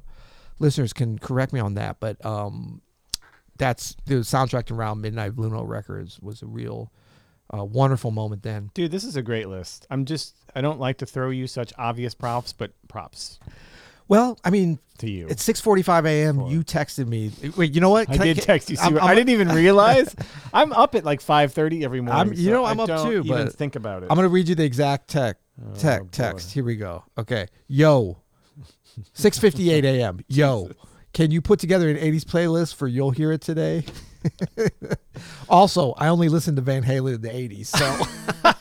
[0.58, 2.82] listeners can correct me on that, but um,
[3.56, 6.92] that's the soundtrack to Round Midnight Blue Note Records was a real
[7.56, 8.70] uh, wonderful moment then.
[8.74, 9.86] Dude, this is a great list.
[9.90, 13.38] I'm just I don't like to throw you such obvious props, but props
[14.08, 15.26] Well, I mean, to you.
[15.28, 16.36] it's 6:45 a.m.
[16.38, 16.50] Four.
[16.50, 17.30] You texted me.
[17.56, 18.08] Wait, you know what?
[18.10, 18.76] I Can I, can, text you.
[18.80, 20.14] I'm, I'm, I did not even realize.
[20.52, 22.18] I'm up at like 5:30 every morning.
[22.18, 24.08] I'm- you so know, I I'm up don't too, Even but think about it.
[24.10, 26.08] I'm gonna read you the exact tech, Oh, tech boy.
[26.10, 26.52] text.
[26.52, 27.04] Here we go.
[27.18, 28.18] Okay, yo,
[29.16, 30.20] 6:58 a.m.
[30.28, 30.70] Yo,
[31.12, 33.84] can you put together an 80s playlist for "You'll Hear It Today"?
[35.48, 37.78] also, I only listened to Van Halen in the 80s, so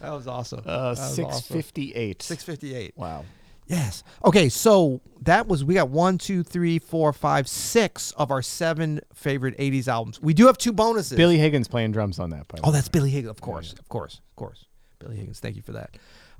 [0.00, 0.60] that was awesome.
[0.66, 1.58] uh, That was awesome.
[1.60, 2.18] 6:58.
[2.18, 2.92] 6:58.
[2.96, 3.24] Wow.
[3.66, 4.04] Yes.
[4.24, 9.00] Okay, so that was we got one, two, three, four, five, six of our seven
[9.14, 10.20] favorite '80s albums.
[10.20, 11.16] We do have two bonuses.
[11.16, 12.46] Billy Higgins playing drums on that.
[12.48, 14.66] By the Oh, that's Billy Higgins, of course, of course, of course.
[14.98, 15.96] Billy Higgins, thank you for that.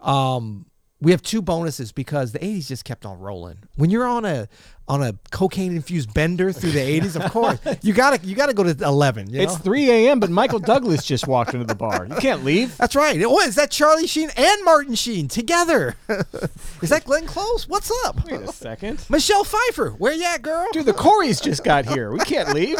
[0.07, 0.67] Um,
[1.01, 3.59] we have two bonuses because the '80s just kept on rolling.
[3.77, 4.49] When you're on a
[4.87, 8.63] on a cocaine infused bender through the '80s, of course you gotta you gotta go
[8.63, 9.31] to 11.
[9.31, 9.59] You It's know?
[9.59, 12.07] 3 a.m., but Michael Douglas just walked into the bar.
[12.07, 12.77] You can't leave.
[12.79, 13.21] That's right.
[13.21, 15.97] It was that Charlie Sheen and Martin Sheen together.
[16.83, 17.69] Is that Glenn Close?
[17.69, 18.25] What's up?
[18.25, 19.05] Wait a second.
[19.11, 20.67] Michelle Pfeiffer, where you at, girl?
[20.73, 22.11] Dude, the Coreys just got here.
[22.13, 22.79] We can't leave.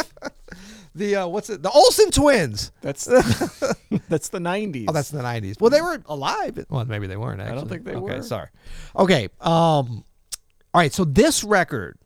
[0.95, 1.61] The uh, what's it?
[1.61, 2.71] The Olsen twins.
[2.81, 3.05] That's
[4.09, 4.85] that's the 90s.
[4.87, 5.57] Oh, that's the nineties.
[5.59, 6.65] Well, they were alive.
[6.69, 7.41] Well, maybe they weren't.
[7.41, 8.23] Actually, I don't think they okay, were.
[8.23, 8.47] Sorry.
[8.95, 9.25] Okay.
[9.41, 10.05] Um.
[10.73, 10.93] All right.
[10.93, 11.97] So this record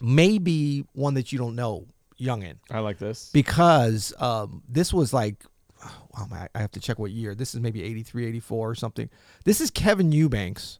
[0.00, 1.86] may be one that you don't know,
[2.20, 3.30] youngin, I like this.
[3.32, 5.44] because um, this was like,
[5.84, 7.34] oh my, I have to check what year.
[7.34, 9.08] This is maybe 83, 84 or something.
[9.44, 10.78] This is Kevin Eubanks,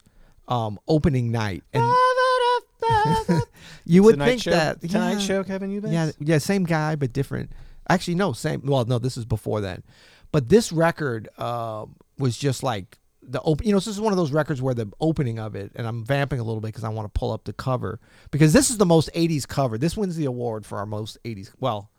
[0.49, 1.85] um, opening night, and
[3.85, 5.95] you would Tonight think show, that Tonight yeah, Show, Kevin Eubanks.
[5.95, 7.51] yeah, yeah, same guy but different.
[7.89, 8.63] Actually, no, same.
[8.65, 9.83] Well, no, this is before then.
[10.33, 11.87] But this record uh,
[12.19, 13.67] was just like the open.
[13.67, 16.05] You know, this is one of those records where the opening of it, and I'm
[16.05, 18.01] vamping a little bit because I want to pull up the cover
[18.31, 19.79] because this is the most '80s cover.
[19.79, 21.53] This wins the award for our most '80s.
[21.61, 21.91] Well,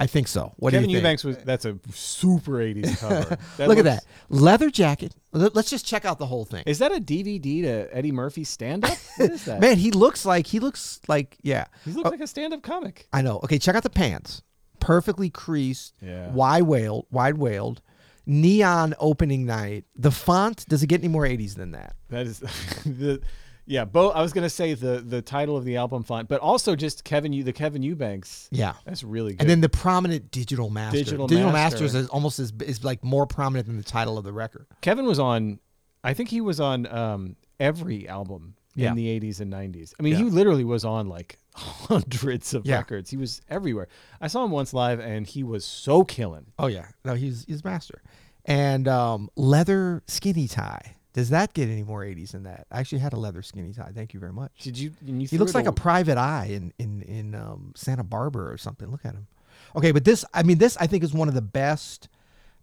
[0.00, 0.52] I think so.
[0.56, 1.04] What Kevin do you think?
[1.04, 3.36] Eubanks was that's a super 80s cover.
[3.58, 5.14] That Look at that leather jacket.
[5.32, 6.62] Let- Let's just check out the whole thing.
[6.66, 8.96] Is that a DVD to Eddie Murphy stand up?
[9.18, 9.60] What is that?
[9.60, 11.66] Man, he looks like he looks like yeah.
[11.84, 12.10] he looks oh.
[12.10, 13.06] like a stand up comic.
[13.12, 13.36] I know.
[13.44, 14.42] Okay, check out the pants.
[14.80, 16.30] perfectly creased, Yeah.
[16.30, 17.82] wide whaled, wide whaled,
[18.24, 19.84] neon opening night.
[19.94, 21.96] The font does it get any more 80s than that?
[22.08, 22.38] That is
[22.86, 23.20] the
[23.70, 23.84] yeah.
[23.84, 27.04] Both I was gonna say the the title of the album font, but also just
[27.04, 28.48] Kevin you the Kevin Eubanks.
[28.50, 28.74] Yeah.
[28.84, 29.40] That's really good.
[29.42, 30.98] And then the prominent digital master.
[30.98, 31.98] Digital Masters Master.
[31.98, 34.66] is almost as is like more prominent than the title of the record.
[34.82, 35.60] Kevin was on,
[36.04, 38.90] I think he was on um, every album Yeah.
[38.90, 39.94] in the 80s and 90s.
[39.98, 40.18] I mean, Yeah.
[40.18, 42.76] he literally was on like hundreds of Yeah.
[42.78, 43.10] records.
[43.10, 43.88] He was everywhere.
[44.20, 46.46] I saw him once live, and he was so killing.
[46.58, 48.02] Oh yeah, no, he's he's master.
[48.44, 50.96] And um, leather skinny tie.
[51.12, 52.66] Does that get any more 80s than that?
[52.70, 53.90] I actually had a leather skinny tie.
[53.94, 54.52] Thank you very much.
[54.60, 54.92] Did you?
[55.04, 58.90] You He looks like a private eye in in in um, Santa Barbara or something.
[58.90, 59.26] Look at him.
[59.76, 62.08] Okay, but this, I mean, this I think is one of the best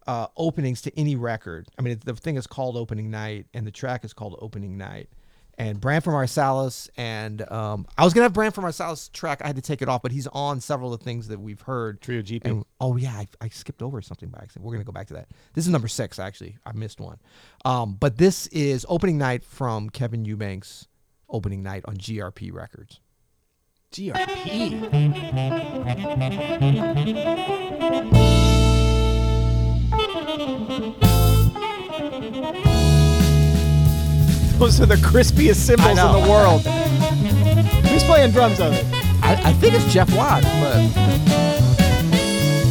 [0.08, 1.68] uh, openings to any record.
[1.78, 4.78] I mean, it, the thing is called Opening Night, and the track is called Opening
[4.78, 5.10] Night.
[5.60, 9.42] And Branford Marsalis, and um, I was gonna have Branford Marsalis track.
[9.44, 11.62] I had to take it off, but he's on several of the things that we've
[11.62, 12.00] heard.
[12.00, 12.46] Trio GP.
[12.46, 14.66] And oh yeah, I, I skipped over something by accident.
[14.66, 15.30] We're gonna go back to that.
[15.54, 16.58] This is number six actually.
[16.64, 17.18] I missed one.
[17.66, 20.88] Um, but this is opening night from Kevin Eubanks.
[21.30, 23.00] Opening night on GRP Records.
[23.92, 24.94] GRP.
[34.58, 36.62] Those are the crispiest cymbals in the world.
[37.88, 38.86] Who's playing drums on it?
[39.24, 40.76] I, I think it's Jeff Watts, but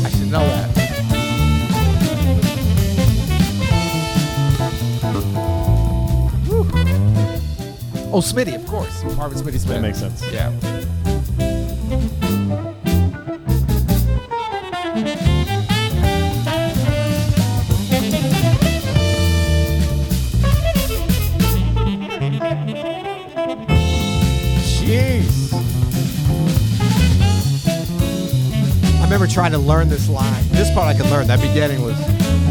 [0.05, 0.69] I should know that.
[6.47, 6.67] Whew.
[8.13, 9.05] Oh, Smitty, of course.
[9.17, 9.69] Marvin Smitty Smith.
[9.69, 10.23] That makes sense.
[10.33, 10.53] Yeah.
[29.17, 30.45] Remember trying to learn this line.
[30.49, 31.27] This part I could learn.
[31.27, 32.46] That beginning was.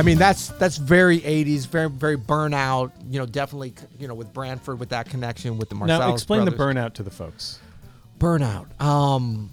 [0.00, 2.90] I mean that's that's very 80s, very very burnout.
[3.10, 6.46] You know, definitely you know with Branford with that connection with the Marsalis Now explain
[6.46, 7.60] the burnout to the folks.
[8.18, 8.80] burnout.
[8.80, 9.52] Um,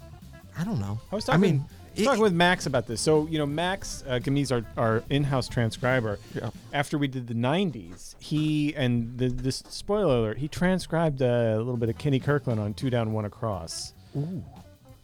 [0.58, 0.98] I don't know.
[1.12, 1.42] I was talking.
[1.42, 3.02] mean, I was talking with Max about this.
[3.02, 6.18] So you know, Max uh, Gamiz, our, our in-house transcriber.
[6.34, 6.48] Yeah.
[6.72, 11.58] After we did the '90s, he and the, this spoiler alert, he transcribed uh, a
[11.58, 13.92] little bit of Kenny Kirkland on Two Down, One Across.
[14.16, 14.42] Ooh,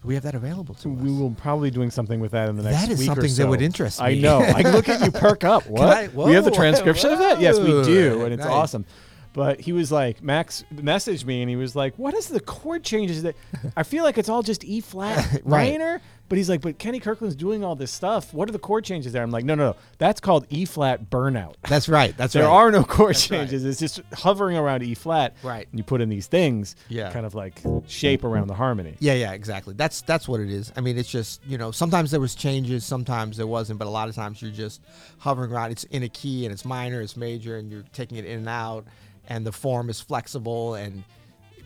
[0.05, 1.19] we have that available to We us.
[1.19, 3.47] will probably doing something with that in the next That is week or something that
[3.47, 4.05] would interest me.
[4.05, 4.39] I know.
[4.39, 5.67] I look at you perk up.
[5.67, 5.89] What?
[5.89, 7.39] I- we have the whoa, transcription of that?
[7.41, 8.51] Yes, we do, and it's Nice.
[8.51, 8.85] awesome.
[9.33, 12.85] But he was like, Max messaged me, and he was like, "What is the chord
[12.85, 13.35] changes that?
[13.75, 15.71] I feel like it's all just E flat Right.
[15.73, 18.33] minor." But he's like, "But Kenny Kirkland's doing all this stuff.
[18.33, 19.75] What are the chord changes there?" I'm like, "No, no, no.
[19.99, 21.55] That's called E flat burnout.
[21.67, 22.15] That's right.
[22.17, 22.49] That's There right.
[22.49, 23.15] are no chord right.
[23.17, 23.63] changes.
[23.63, 25.35] It's just hovering around E flat.
[25.43, 25.67] Right.
[25.69, 26.75] And you put in these things.
[26.89, 27.11] Yeah.
[27.11, 28.95] Kind of like shape around the harmony.
[28.99, 29.73] Yeah, yeah, exactly.
[29.75, 30.71] That's that's what it is.
[30.75, 33.91] I mean, it's just you know sometimes there was changes, sometimes there wasn't, but a
[33.91, 34.81] lot of times you're just
[35.19, 35.71] hovering around.
[35.71, 38.49] It's in a key and it's minor, it's major, and you're taking it in and
[38.49, 38.85] out,
[39.29, 41.03] and the form is flexible and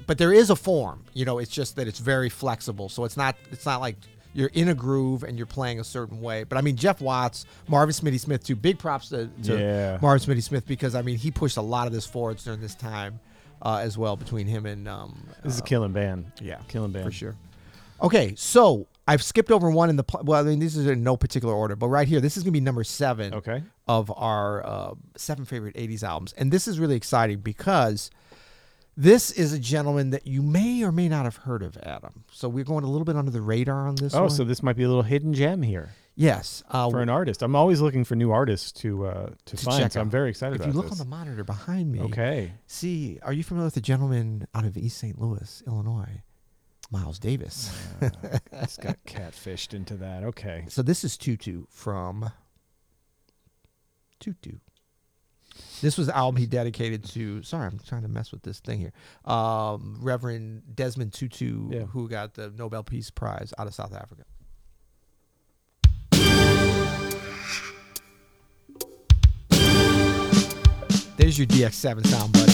[0.08, 1.06] but there is a form.
[1.14, 2.90] You know, it's just that it's very flexible.
[2.90, 3.96] So it's not it's not like
[4.34, 6.44] you're in a groove and you're playing a certain way.
[6.44, 8.56] But I mean, Jeff Watts, Marvin Smitty Smith, too.
[8.56, 9.98] Big props to, to Yeah.
[10.02, 12.76] Marvin Smitty Smith because I mean he pushed a lot of this forwards during this
[12.76, 13.20] time
[13.62, 16.32] uh, as well between him and um, This is uh, a killing band.
[16.42, 17.36] yeah, Killing band for sure.
[18.02, 20.40] Okay, so I've skipped over one in the well.
[20.40, 22.62] I mean, these are in no particular order, but right here, this is gonna be
[22.62, 23.62] number seven Okay.
[23.90, 28.10] of our uh, seven favorite '80s albums, and this is really exciting because
[29.00, 32.26] this is a gentleman that you may or may not have heard of, Adam.
[32.32, 34.14] So we're going a little bit under the radar on this.
[34.14, 34.30] Oh, one.
[34.30, 35.90] so this might be a little hidden gem here
[36.20, 37.42] yes, uh, for an artist.
[37.42, 39.92] I'm always looking for new artists to uh, to, To find.
[39.92, 41.00] So I'm very excited if you look this.
[41.00, 42.54] on the monitor behind me, okay.
[42.68, 45.20] see, are you familiar with the gentleman out of East St.
[45.20, 46.22] Louis, Illinois,
[46.92, 47.76] Miles Davis?
[48.52, 50.24] It's got catfished into that.
[50.24, 50.66] Okay.
[50.68, 52.30] So this is Tutu from
[54.20, 54.58] Tutu.
[55.82, 57.42] This was the album he dedicated to.
[57.44, 58.92] Sorry, I'm trying to mess with this thing here.
[59.26, 61.80] Um, Reverend Desmond Tutu, yeah.
[61.84, 64.24] who got the Nobel Peace Prize out of South Africa.
[71.18, 72.49] There's your DX7 sound, buddy.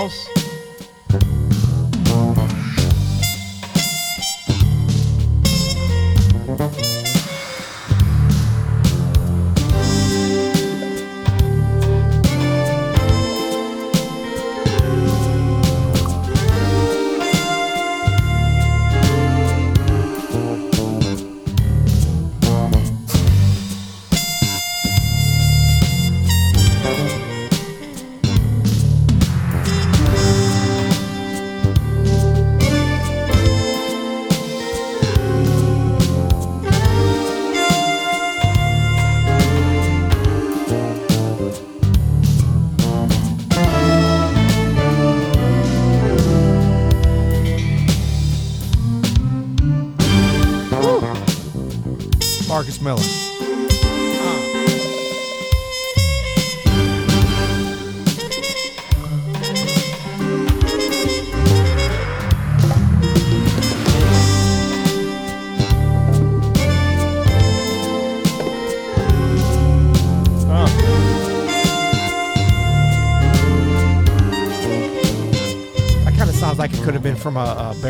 [0.00, 0.29] Harmon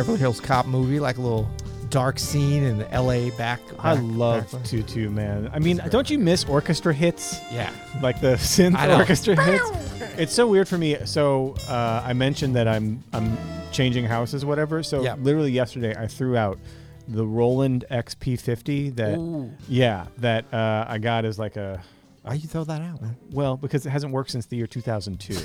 [0.01, 1.47] Beverly Hills Cop movie, like a little
[1.91, 3.29] dark scene in the L.A.
[3.33, 3.61] back.
[3.79, 5.51] I back- love back- Tutu, man.
[5.53, 7.39] I mean, don't you miss orchestra hits?
[7.53, 7.71] Yeah.
[8.01, 9.71] like the synth orchestra hits.
[10.19, 10.97] It's so weird for me.
[11.05, 13.37] So uh, I mentioned that I'm I'm
[13.73, 14.83] changing houses, whatever.
[14.83, 15.17] So Yeah.
[15.17, 16.59] literally yesterday, I threw out
[17.07, 19.51] the Roland XP50 that Ooh.
[19.69, 21.83] yeah that uh, I got as like a
[22.23, 23.17] Why you throw that out, man?
[23.33, 25.37] well because it hasn't worked since the year 2002.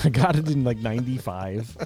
[0.04, 1.76] I got it in like 95.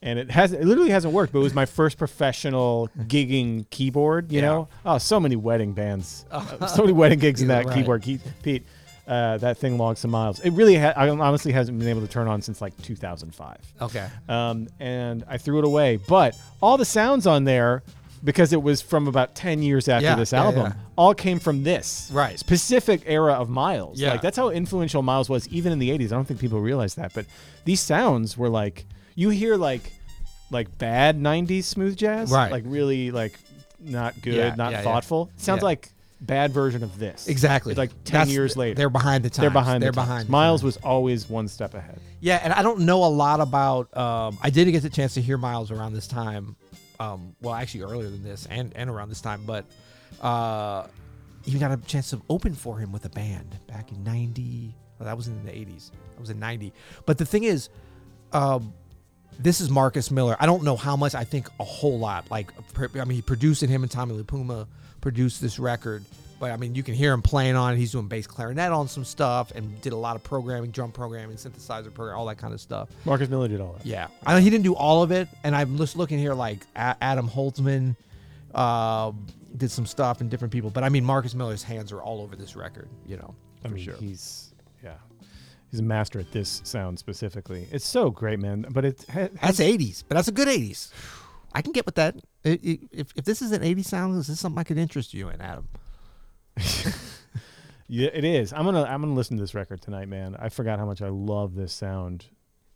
[0.00, 4.32] And it has it literally hasn't worked, but it was my first professional gigging keyboard,
[4.32, 4.46] you Yeah.
[4.46, 4.68] know?
[4.84, 6.24] Oh, so many wedding bands.
[6.32, 7.74] Uh, so many wedding gigs in Yeah, that right.
[7.76, 8.66] keyboard, Keith, Pete.
[9.06, 10.38] Uh, that thing logged some miles.
[10.40, 13.56] It really, ha- I honestly hasn't been able to turn on since like 2005.
[13.82, 14.06] Okay.
[14.28, 15.96] Um, and I threw it away.
[15.96, 17.82] But all the sounds on there,
[18.24, 20.72] because it was from about 10 years after Yeah, this yeah, album, yeah.
[20.96, 22.38] all came from this Right.
[22.38, 23.98] specific era of Miles.
[24.00, 24.12] Yeah.
[24.12, 26.06] Like that's how influential Miles was even in the 80s.
[26.12, 27.26] I don't think people realize that, but
[27.64, 29.92] these sounds were like you hear like
[30.50, 32.52] like bad 90s smooth jazz, Right.
[32.52, 33.38] Like really like
[33.80, 34.84] not good, Yeah, not yeah, yeah.
[34.84, 35.30] thoughtful.
[35.36, 35.64] Sounds Yeah.
[35.66, 35.88] like
[36.20, 37.26] bad version of this.
[37.26, 37.72] Exactly.
[37.72, 38.74] It's like 10 That's- years later.
[38.76, 39.40] They're behind the times.
[39.40, 40.08] They're behind They're the times.
[40.08, 40.26] behind.
[40.28, 41.98] the Miles was always one step ahead.
[42.20, 43.94] Yeah, and I don't know a lot about.
[43.96, 46.54] Um, I didn't get the chance to hear Miles around this time.
[47.02, 49.64] Um, well, actually earlier than this, and and around this time, but
[50.20, 50.86] uh,
[51.46, 54.74] even got a chance to open for him with a band back in '90.
[54.98, 55.90] Well, that was in the '80s.
[56.12, 56.72] That was in '90.
[57.04, 57.70] But the thing is,
[58.32, 58.72] um,
[59.38, 60.36] this is Marcus Miller.
[60.38, 61.14] I don't know how much.
[61.14, 62.30] I think a whole lot.
[62.30, 63.70] Like, I mean, he produced it.
[63.70, 64.68] Him and Tommy LiPuma
[65.00, 66.04] produced this record.
[66.42, 67.76] But I mean, you can hear him playing on it.
[67.76, 71.36] He's doing bass clarinet on some stuff, and did a lot of programming, drum programming,
[71.36, 72.88] synthesizer program, all that kind of stuff.
[73.04, 73.86] Marcus Miller did all that.
[73.86, 76.66] Yeah, I know he didn't do all of it, and I'm just looking here like
[76.74, 77.94] A- Adam Holzman
[78.56, 79.12] uh,
[79.56, 80.68] did some stuff and different people.
[80.68, 82.88] But I mean, Marcus Miller's hands are all over this record.
[83.06, 83.94] You know, I for mean, sure.
[83.94, 84.94] he's yeah.
[85.70, 87.68] He's a master at this sound specifically.
[87.70, 88.66] It's so great, man.
[88.68, 90.90] But it ha- has That's 80s, but that's a good 80s.
[91.54, 92.16] I can get with that.
[92.44, 95.14] I- I- If, if this is an 80s sound, is this something I could interest
[95.14, 95.68] you in, Adam?
[97.94, 98.54] Yeah, it is.
[98.54, 100.34] I'm gonna I'm gonna listen to this record tonight, man.
[100.38, 102.24] I forgot how much I love this sound.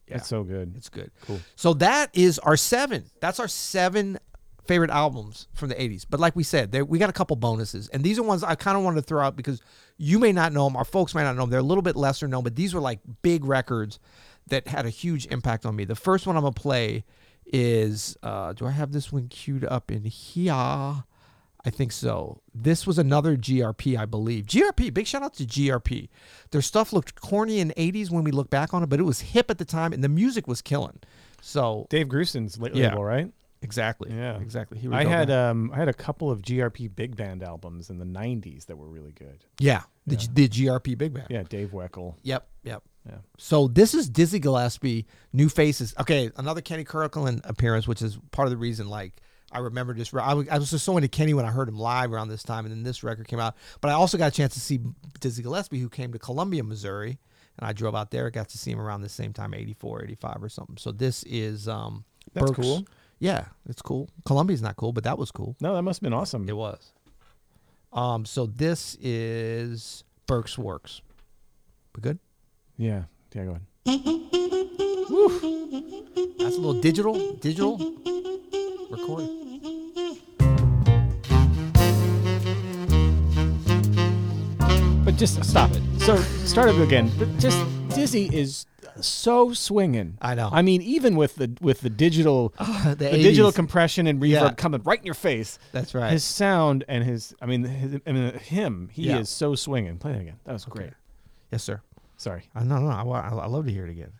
[0.06, 0.16] Yeah.
[0.16, 0.74] It's so good.
[0.76, 1.10] It's good.
[1.22, 1.40] Cool.
[1.54, 3.06] So that is our seven.
[3.20, 4.18] That's our seven
[4.66, 6.04] favorite albums from the 80s.
[6.08, 7.88] But like we said, there, we got a couple bonuses.
[7.88, 9.62] And these are ones I kind of wanted to throw out because
[9.96, 11.50] you may not know them, our folks may not know them.
[11.50, 13.98] They're a little bit lesser known, but these were like big records
[14.48, 15.84] that had a huge impact on me.
[15.84, 17.04] The first one I'm going to play
[17.46, 21.04] is uh, do I have this one queued up in here?
[21.66, 22.40] I think so.
[22.54, 24.46] This was another GRP, I believe.
[24.46, 26.08] GRP, big shout out to GRP.
[26.52, 29.02] Their stuff looked corny in the 80s when we look back on it, but it
[29.02, 31.00] was hip at the time and the music was killing.
[31.42, 32.94] So, Dave Grusin's la- Yeah.
[32.94, 33.32] right?
[33.62, 34.12] exactly.
[34.12, 34.38] Yeah.
[34.38, 34.78] Exactly.
[34.78, 37.98] He was I had um I had a couple of GRP big band albums in
[37.98, 39.44] the '90s that were really good.
[39.58, 41.26] yeah, the, G- the GRP Big Band.
[41.30, 42.14] Yeah, Dave Weckl.
[42.22, 42.82] Yep, yep.
[43.08, 43.16] Yeah.
[43.38, 45.94] So this is Dizzy Gillespie, New Faces.
[45.98, 49.20] Okay, another Kenny Kirkland appearance, which is part of the reason like
[49.52, 50.12] I remember this.
[50.12, 52.42] I was, I was just so into Kenny when I heard him live around this
[52.42, 53.54] time, and then this record came out.
[53.80, 54.80] But I also got a chance to see
[55.20, 57.18] Dizzy Gillespie, who came to Columbia, Missouri,
[57.58, 58.28] and I drove out there.
[58.30, 60.76] Got to see him around the same time, 84, 85 or something.
[60.76, 62.86] So this is um, That's Berks- cool.
[63.18, 64.10] Yeah, it's cool.
[64.26, 65.56] Columbia's not cool, but that was cool.
[65.60, 66.46] No, that must have been awesome.
[66.48, 66.92] It was.
[67.92, 71.00] Um, so this is Birk's Works.
[71.94, 72.18] We good?
[72.76, 73.04] Yeah.
[73.32, 73.44] Yeah.
[73.44, 73.62] Go ahead.
[76.38, 77.78] That's a little digital, digital
[78.90, 80.22] recording.
[85.04, 85.82] But just stop it.
[86.00, 87.10] So start it again.
[87.18, 87.64] But just
[87.94, 88.66] Dizzy is
[89.00, 90.18] so swinging.
[90.20, 90.48] I know.
[90.52, 94.28] I mean, even with the with the digital oh, the, the digital compression and reverb
[94.30, 94.50] Yeah.
[94.54, 95.60] coming right in your face.
[95.70, 96.10] That's right.
[96.10, 99.18] His sound and his, I mean, his, I mean, him, he Yeah.
[99.18, 99.98] is so swinging.
[99.98, 100.40] Play it again.
[100.44, 100.90] That was great.
[101.52, 101.82] yes, sir.
[102.16, 102.44] Sorry.
[102.56, 104.12] Uh, I no, no, I, I, I love to hear it again.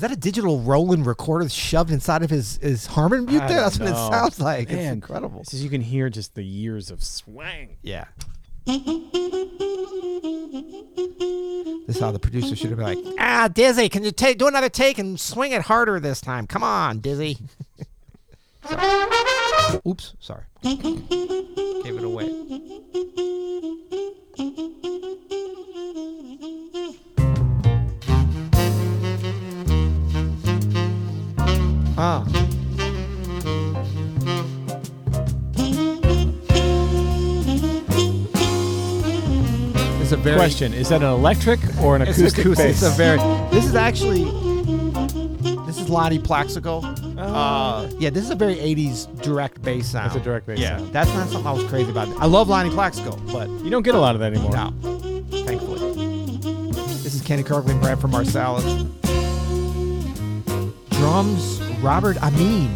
[0.00, 3.48] Is that a digital Roland recorder shoved inside of his his Harmon mute there?
[3.60, 4.70] That's what it sounds like.
[4.70, 5.44] it's incredible.
[5.44, 7.76] Just you can hear just the years of swang.
[7.82, 8.06] Yeah.
[8.64, 8.76] This
[11.96, 14.70] is how the producer should have been like, ah, Dizzy, can you take do another
[14.70, 16.46] take and swing it harder this time?
[16.46, 17.36] Come on, Dizzy.
[19.86, 20.44] Oops, sorry.
[20.62, 22.50] Gave it away.
[32.02, 32.24] Ah.
[40.02, 42.66] It's a very Question: Is that an electric or an it's acoustic, acoustic.
[42.68, 42.82] bass?
[42.82, 43.18] It's a very.
[43.50, 44.24] This is actually.
[45.66, 46.80] This is Lonnie Plaxico.
[46.80, 50.06] Uh, yeah, this is a very '80s direct bass sound.
[50.08, 50.92] It's a direct bass Yeah, sound.
[50.92, 52.08] that's not something I was crazy about.
[52.20, 54.52] I love Lonnie Plaxico, but You don't get a lot of that anymore.
[54.52, 54.70] no,
[55.44, 55.92] thankfully.
[56.72, 58.88] This is Kenny Kirkland, Branford Marsalis.
[60.90, 62.70] Drums, Robert Ameen.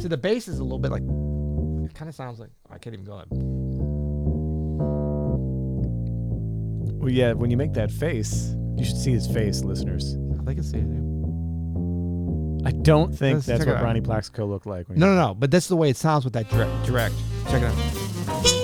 [0.00, 1.02] So the bass is a little bit like.
[1.02, 2.50] It kind of sounds like.
[2.70, 3.26] I can't even go ahead.
[7.00, 7.32] Well, yeah.
[7.32, 10.16] When you make that face, you should see his face, listeners.
[10.44, 10.86] They can see it.
[12.68, 13.84] I don't think Let's that's check it what out.
[13.84, 14.88] Ronnie Plaxico looked like.
[14.88, 15.34] When No, no, no.
[15.34, 16.86] But that's the way it sounds with that direct.
[16.86, 17.14] direct.
[17.48, 18.55] Check it out.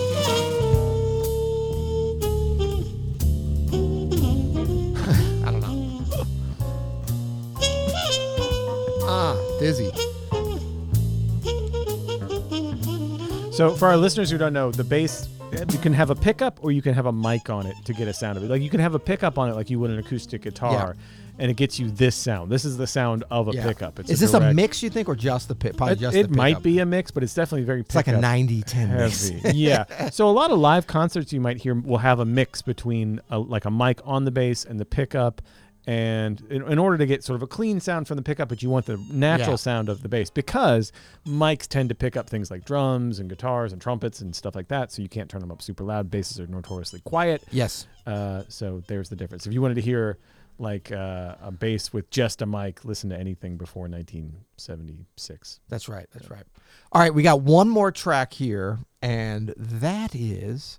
[13.53, 15.29] So for our listeners who don't know, the bass
[15.71, 18.09] you can have a pickup or you can have a mic on it to get
[18.09, 18.49] a sound of it.
[18.51, 20.97] Like you can have a pickup on it like you would an acoustic guitar,
[21.39, 22.51] and it gets you this sound.
[22.51, 23.67] This is the sound of a Yeah.
[23.67, 24.01] pickup.
[24.01, 24.83] It's Is this a mix?
[24.83, 25.77] You think, or just the pit?
[25.77, 27.81] Probably It, just it might be a mix, but it's definitely very.
[27.81, 29.31] It's like a pickup 90-10 mix.
[29.55, 29.85] yeah.
[30.11, 33.39] So a lot of live concerts you might hear will have a mix between a,
[33.39, 35.43] like a mic on the bass and the pickup.
[35.87, 38.63] And in, in order to get sort of a clean sound from the pickup, but
[38.63, 39.57] you want the natural Yeah.
[39.57, 40.93] sound of the bass because
[41.27, 44.69] mics tend to pick up things like drums and guitars and trumpets and stuff like
[44.69, 44.93] that.
[44.93, 46.09] So you can't turn them up super loud.
[46.11, 47.43] Basses are notoriously quiet.
[47.51, 47.89] Yes.
[48.07, 49.45] Uh, so there's the difference.
[49.47, 50.19] If you wanted to hear
[50.59, 55.61] like uh, a bass with just a mic, listen to anything before 1976.
[55.69, 56.07] That's right.
[56.15, 56.45] That's right.
[56.93, 60.79] All right, we got one more track here, and that is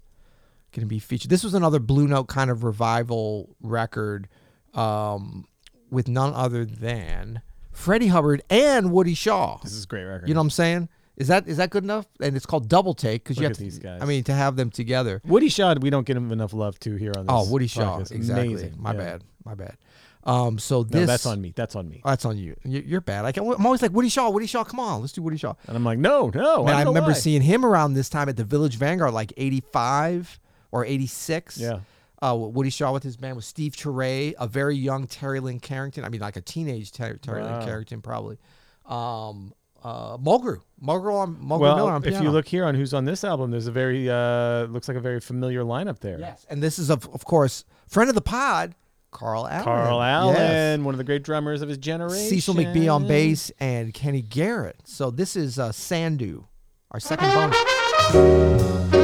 [0.72, 1.30] going to be featured.
[1.30, 4.28] This was another Blue Note kind of revival record
[4.74, 5.46] um,
[5.90, 9.60] with none other than Freddie Hubbard and Woody Shaw.
[9.64, 10.28] This is a great record.
[10.28, 10.90] You know what I'm saying?
[11.16, 12.08] Is that is that good enough?
[12.20, 14.02] And it's called Double Take because you have to, these guys.
[14.02, 15.22] I mean, to have them together.
[15.26, 17.36] Woody Shaw, we don't get him enough love to here on this.
[17.36, 18.12] Oh, Woody Shaw, podcast.
[18.12, 18.48] exactly.
[18.48, 18.76] Amazing.
[18.80, 18.98] My Yeah.
[18.98, 19.24] bad.
[19.46, 19.78] My bad.
[20.24, 21.52] Um, so this No, that's on me.
[21.56, 22.02] That's on me.
[22.04, 22.56] That's on you.
[22.64, 23.22] You- You're bad.
[23.22, 24.30] Like, I'm always like Woody Shaw.
[24.30, 24.64] Woody Shaw.
[24.64, 25.54] Come on, let's do Woody Shaw.
[25.68, 26.64] And I'm like, no, no.
[26.64, 27.14] Man, I, I, remember why.
[27.18, 30.40] seeing him around this time at the Village Vanguard, like '85
[30.72, 31.58] or '86.
[31.60, 31.80] Yeah.
[32.24, 36.06] Uh, Woody Shaw with his band with Steve Turre, a very young Terri Lyne Carrington.
[36.06, 37.58] I mean, like a teenage Terri, Terri Wow.
[37.58, 38.38] Lyne Carrington, probably.
[38.86, 39.54] Um,
[39.84, 43.04] uh, Mulgrew, Mulgrew on Mulgrew Miller Well, on if you look here on who's on
[43.04, 46.18] this album, there's a very uh looks like a very familiar lineup there.
[46.20, 48.76] yes, and this is of of course friend of the pod,
[49.12, 49.64] Carl Allen.
[49.66, 50.40] Carl Yes.
[50.40, 52.30] Allen, one of the great drummers of his generation.
[52.30, 54.78] Cecil McBee on bass, and Kenny Garrett.
[54.86, 56.46] So this is uh, Sandu,
[56.92, 59.03] our second bonus.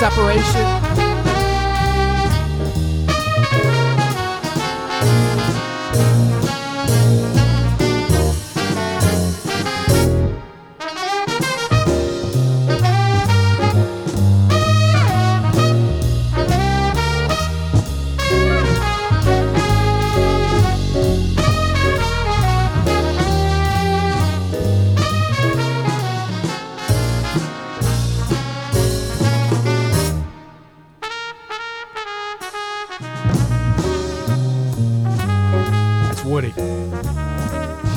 [0.00, 1.09] Separation.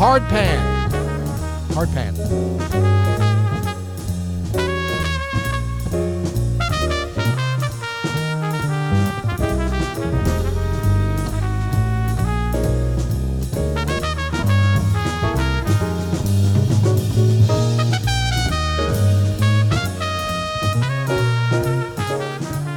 [0.05, 0.91] Hard Pan.
[1.71, 2.13] Hard Pan.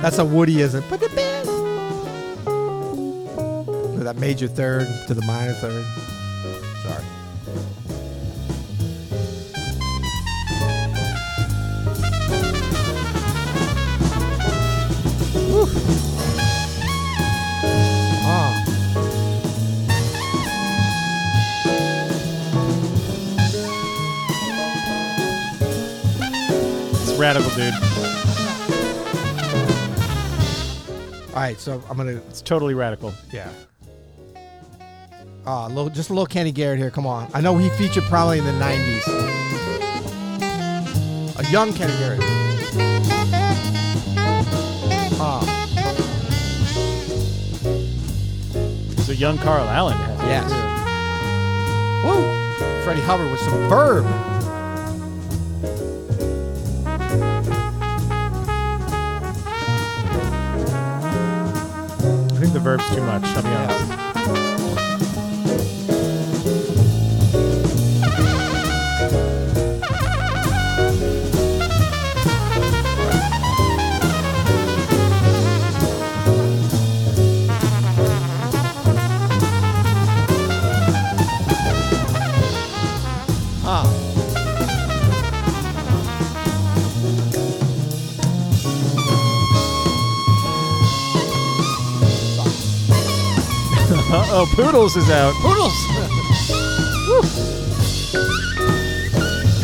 [0.00, 0.88] That's a Woody, isn't it?
[0.88, 1.46] But the bass.
[4.04, 5.84] That major third to the minor third.
[27.26, 27.74] Radical, dude.
[31.34, 33.12] All right, so I'm gonna It's totally radical.
[33.32, 33.50] Yeah.
[35.44, 36.90] Ah, little, just a little Kenny Garrett here.
[36.90, 37.28] Come on.
[37.34, 39.06] I know he featured probably in the 90s.
[41.38, 42.45] A young Kenny Garrett.
[49.18, 50.50] Young Carl Allen has Yes.
[52.04, 52.84] woo!
[52.84, 54.04] Freddie Hubbard with some verb.
[62.28, 63.24] I think the verb's too much.
[63.24, 64.05] I'll be honest.
[94.36, 95.34] Oh, Poodles is out.
[95.36, 95.72] Poodles!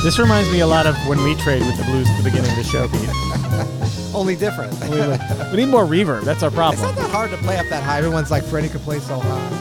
[0.03, 2.51] This reminds me a lot of when we trade with the Blues at the beginning
[2.51, 4.15] of the show, Pete.
[4.15, 4.73] Only different.
[4.91, 6.25] We, we need more reverb.
[6.25, 6.85] That's our problem.
[6.89, 7.99] It's not that hard to play up that high.
[7.99, 9.59] Everyone's like, Freddie could play so high.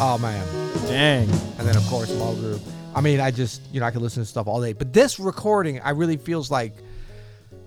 [0.00, 0.46] Oh, man.
[0.86, 1.28] Dang.
[1.30, 2.60] and then of course small group.
[2.94, 5.18] I mean, I just you know I could listen to stuff all day, but this
[5.18, 6.74] recording I really feels like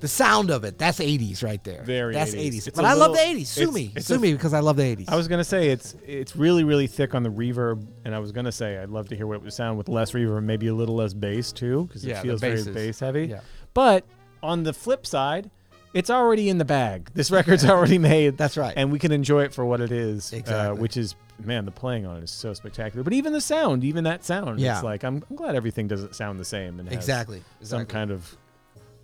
[0.05, 0.77] the sound of it.
[0.77, 1.81] That's 80s right there.
[1.83, 2.47] Very That's 80s.
[2.53, 2.67] 80s.
[2.67, 3.47] It's But I love the 80s.
[3.47, 5.05] Sue it's- me, it's sue a- me because I love the 80s.
[5.09, 8.31] I was gonna say it's it's really really thick on the reverb, and I was
[8.31, 10.73] gonna say I'd love to hear what it would sound with less reverb, maybe a
[10.75, 13.25] little less bass too, because it the feels very bass heavy.
[13.27, 13.39] yeah.
[13.73, 14.05] But
[14.43, 15.49] on the flip side,
[15.93, 17.09] it's already in the bag.
[17.13, 18.37] This record's already made.
[18.37, 18.73] That's right.
[18.77, 20.31] and we can enjoy it for what it is.
[20.33, 20.79] uh, Exactly.
[20.81, 23.03] which is man, the playing on it is so spectacular.
[23.03, 24.75] But even the sound, even that sound, Yeah.
[24.75, 27.39] it's like I'm, I'm glad everything doesn't sound the same and has exactly.
[27.61, 27.93] some exactly.
[27.93, 28.37] kind of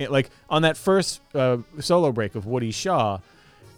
[0.02, 3.20] it, like on that first uh, solo break of Woody Shaw.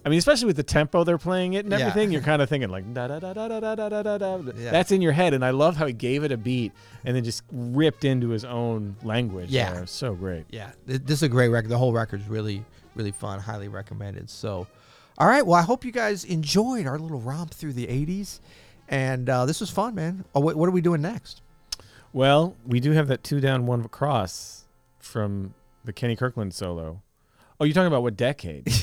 [0.05, 1.79] I mean, especially with the tempo they're playing it and Yeah.
[1.87, 4.17] everything, you're kind of thinking like da da da da da da da da da
[4.37, 4.51] da.
[4.57, 4.71] Yeah.
[4.71, 6.73] That's in your head, and I love how he gave it a beat
[7.05, 9.49] and then just ripped into his own language.
[9.49, 9.73] Yeah.
[9.73, 9.85] there.
[9.87, 10.45] so great.
[10.49, 11.69] Yeah, this is a great record.
[11.69, 12.65] The whole record's really,
[12.95, 13.39] really fun.
[13.39, 14.29] Highly recommended.
[14.29, 14.67] So,
[15.17, 15.45] all right.
[15.45, 18.39] Well, I hope you guys enjoyed our little romp through the 80s.
[18.89, 20.25] And uh, this was fun, man.
[20.35, 21.41] Oh, what, what are we doing next?
[22.11, 24.65] Well, we do have that two down, one across
[24.99, 25.53] from
[25.83, 27.01] the Kenny Kirkland solo.
[27.59, 28.67] Oh, you're talking about what decade?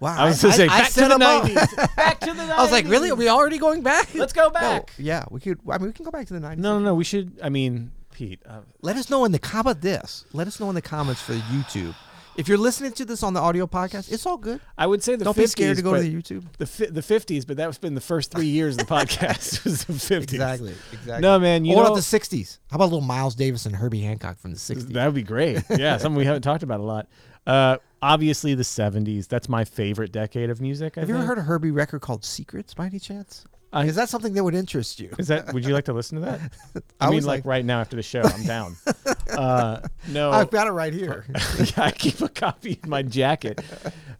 [0.00, 0.16] Wow.
[0.18, 1.44] I was going to say I back to the 'em up.
[1.44, 1.96] 90s.
[1.96, 2.50] back to the 90s.
[2.50, 3.10] I was like, really?
[3.10, 4.12] Are we already going back?
[4.14, 4.92] Let's go No, back.
[4.98, 5.60] yeah, we could.
[5.68, 6.56] I mean, we can go back to the 90s.
[6.58, 6.94] No, no, no.
[6.96, 7.38] We should.
[7.42, 8.42] I mean, Pete.
[8.44, 10.24] Uh, Let us know in the about this?
[10.32, 11.94] Let us know in the comments for YouTube.
[12.36, 14.60] If you're listening to this on the audio podcast, it's all good.
[14.78, 16.44] I would say the Don't 50s, be scared to go to the YouTube.
[16.58, 19.64] the fi- the 50s, but that's been the first three years of the podcast.
[19.64, 20.22] was the 50s.
[20.22, 20.74] Exactly.
[20.92, 21.20] Exactly.
[21.20, 21.64] No, man.
[21.64, 22.58] You what know about the 60s?
[22.70, 24.88] How about little Miles Davis and Herbie Hancock from the 60s?
[24.92, 25.62] that would be great.
[25.70, 27.08] Yeah, something we haven't talked about a lot.
[27.46, 29.26] Uh, obviously, the 70s.
[29.28, 30.96] That's my favorite decade of music.
[30.96, 33.44] I Have you ever heard a Herbie record called Secrets by any chance?
[33.72, 35.10] I- Is that something that would interest you?
[35.18, 35.52] Is that?
[35.52, 36.84] Would you like to listen to that?
[37.00, 38.22] I I, mean, like, like- right now after the show.
[38.22, 38.76] I'm down.
[39.30, 41.24] uh, no, I've got it right here.
[41.76, 43.60] I keep a copy in my jacket.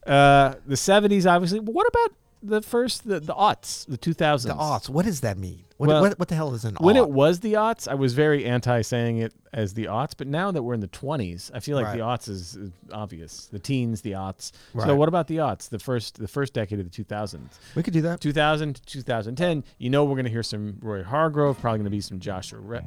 [0.07, 1.61] Uh, the 70s, obviously.
[1.61, 2.13] But what about
[2.43, 4.43] the first, the, the aughts, the 2000s?
[4.45, 4.89] the aughts.
[4.89, 5.65] What does that mean?
[5.77, 8.13] What, Well, what, what the hell is an When it was the aughts, I was
[8.13, 11.61] very anti saying it as the aughts, but now that we're in the 20s, I
[11.61, 11.97] feel like Right.
[11.99, 13.47] the aughts is, is obvious.
[13.47, 14.53] The teens, the aughts.
[14.75, 14.87] Right.
[14.87, 15.69] So what about the aughts?
[15.71, 17.59] The first the first decade of the 2000s.
[17.75, 18.21] we could do that.
[18.21, 21.91] 2000 to 2010, you know we're going to hear some Roy Hargrove, probably going to
[21.91, 22.85] be some Joshua Rett.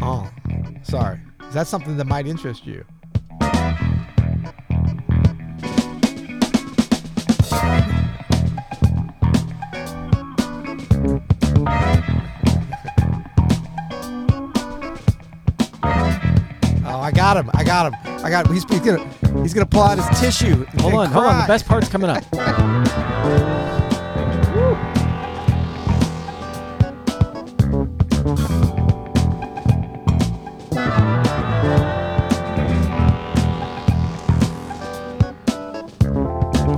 [0.00, 0.30] Oh,
[0.82, 1.20] sorry.
[1.48, 2.84] Is that something that might interest you?
[17.04, 17.50] I got him!
[17.52, 18.00] I got him!
[18.24, 18.54] I got him!
[18.54, 19.06] He's, he's gonna
[19.42, 20.64] he's gonna pull out his tissue.
[20.78, 21.42] Hold on, hold on.
[21.42, 22.24] The best part's coming up.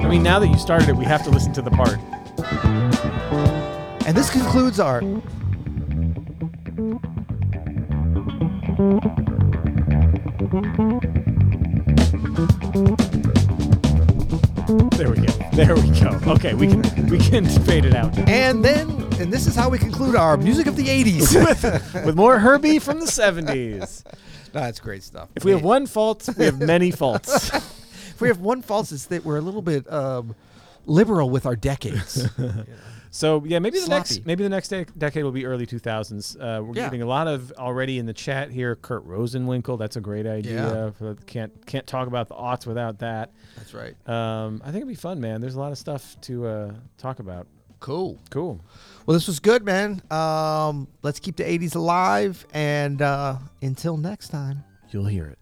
[0.02, 2.00] I mean, now that you started it, we have to listen to the part.
[4.04, 5.02] And this concludes our.
[10.46, 10.60] There
[15.10, 15.32] we go.
[15.52, 16.20] There we go.
[16.34, 18.88] Okay, we can we can fade it out And then,
[19.18, 21.94] and this is how we conclude our music of the 80s.
[22.06, 24.04] with more Herbie from the '70s.
[24.54, 25.30] no, that's great stuff.
[25.34, 27.52] If we have one fault, we have many faults.
[27.54, 30.36] if we have one fault, it's that we're a little bit um,
[30.84, 32.28] liberal with our decades.
[33.16, 36.36] So yeah, maybe the next maybe the next dec- decade will be early 2000s.
[36.36, 36.84] Uh, we're Yeah.
[36.84, 38.76] getting a lot of already in the chat here.
[38.76, 40.92] Kurt Rosenwinkel, that's a great idea.
[41.00, 41.14] Yeah.
[41.24, 43.30] Can't can't talk about the aughts without that.
[43.56, 43.94] that's right.
[44.06, 45.40] Um, I think it'd be fun, man.
[45.40, 47.46] There's a lot of stuff to uh, talk about.
[47.80, 48.18] Cool.
[48.30, 48.60] Cool.
[49.06, 50.02] Well, this was good, man.
[50.10, 52.46] Um, let's keep the 80s alive.
[52.52, 54.64] And uh, until next time.
[54.90, 55.38] You'll hear it.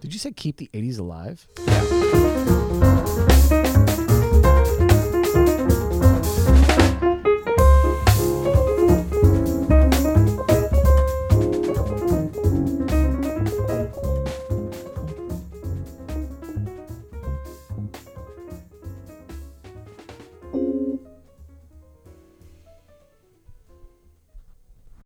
[0.00, 1.48] Did you say keep the 80s alive?
[1.66, 3.37] Yeah.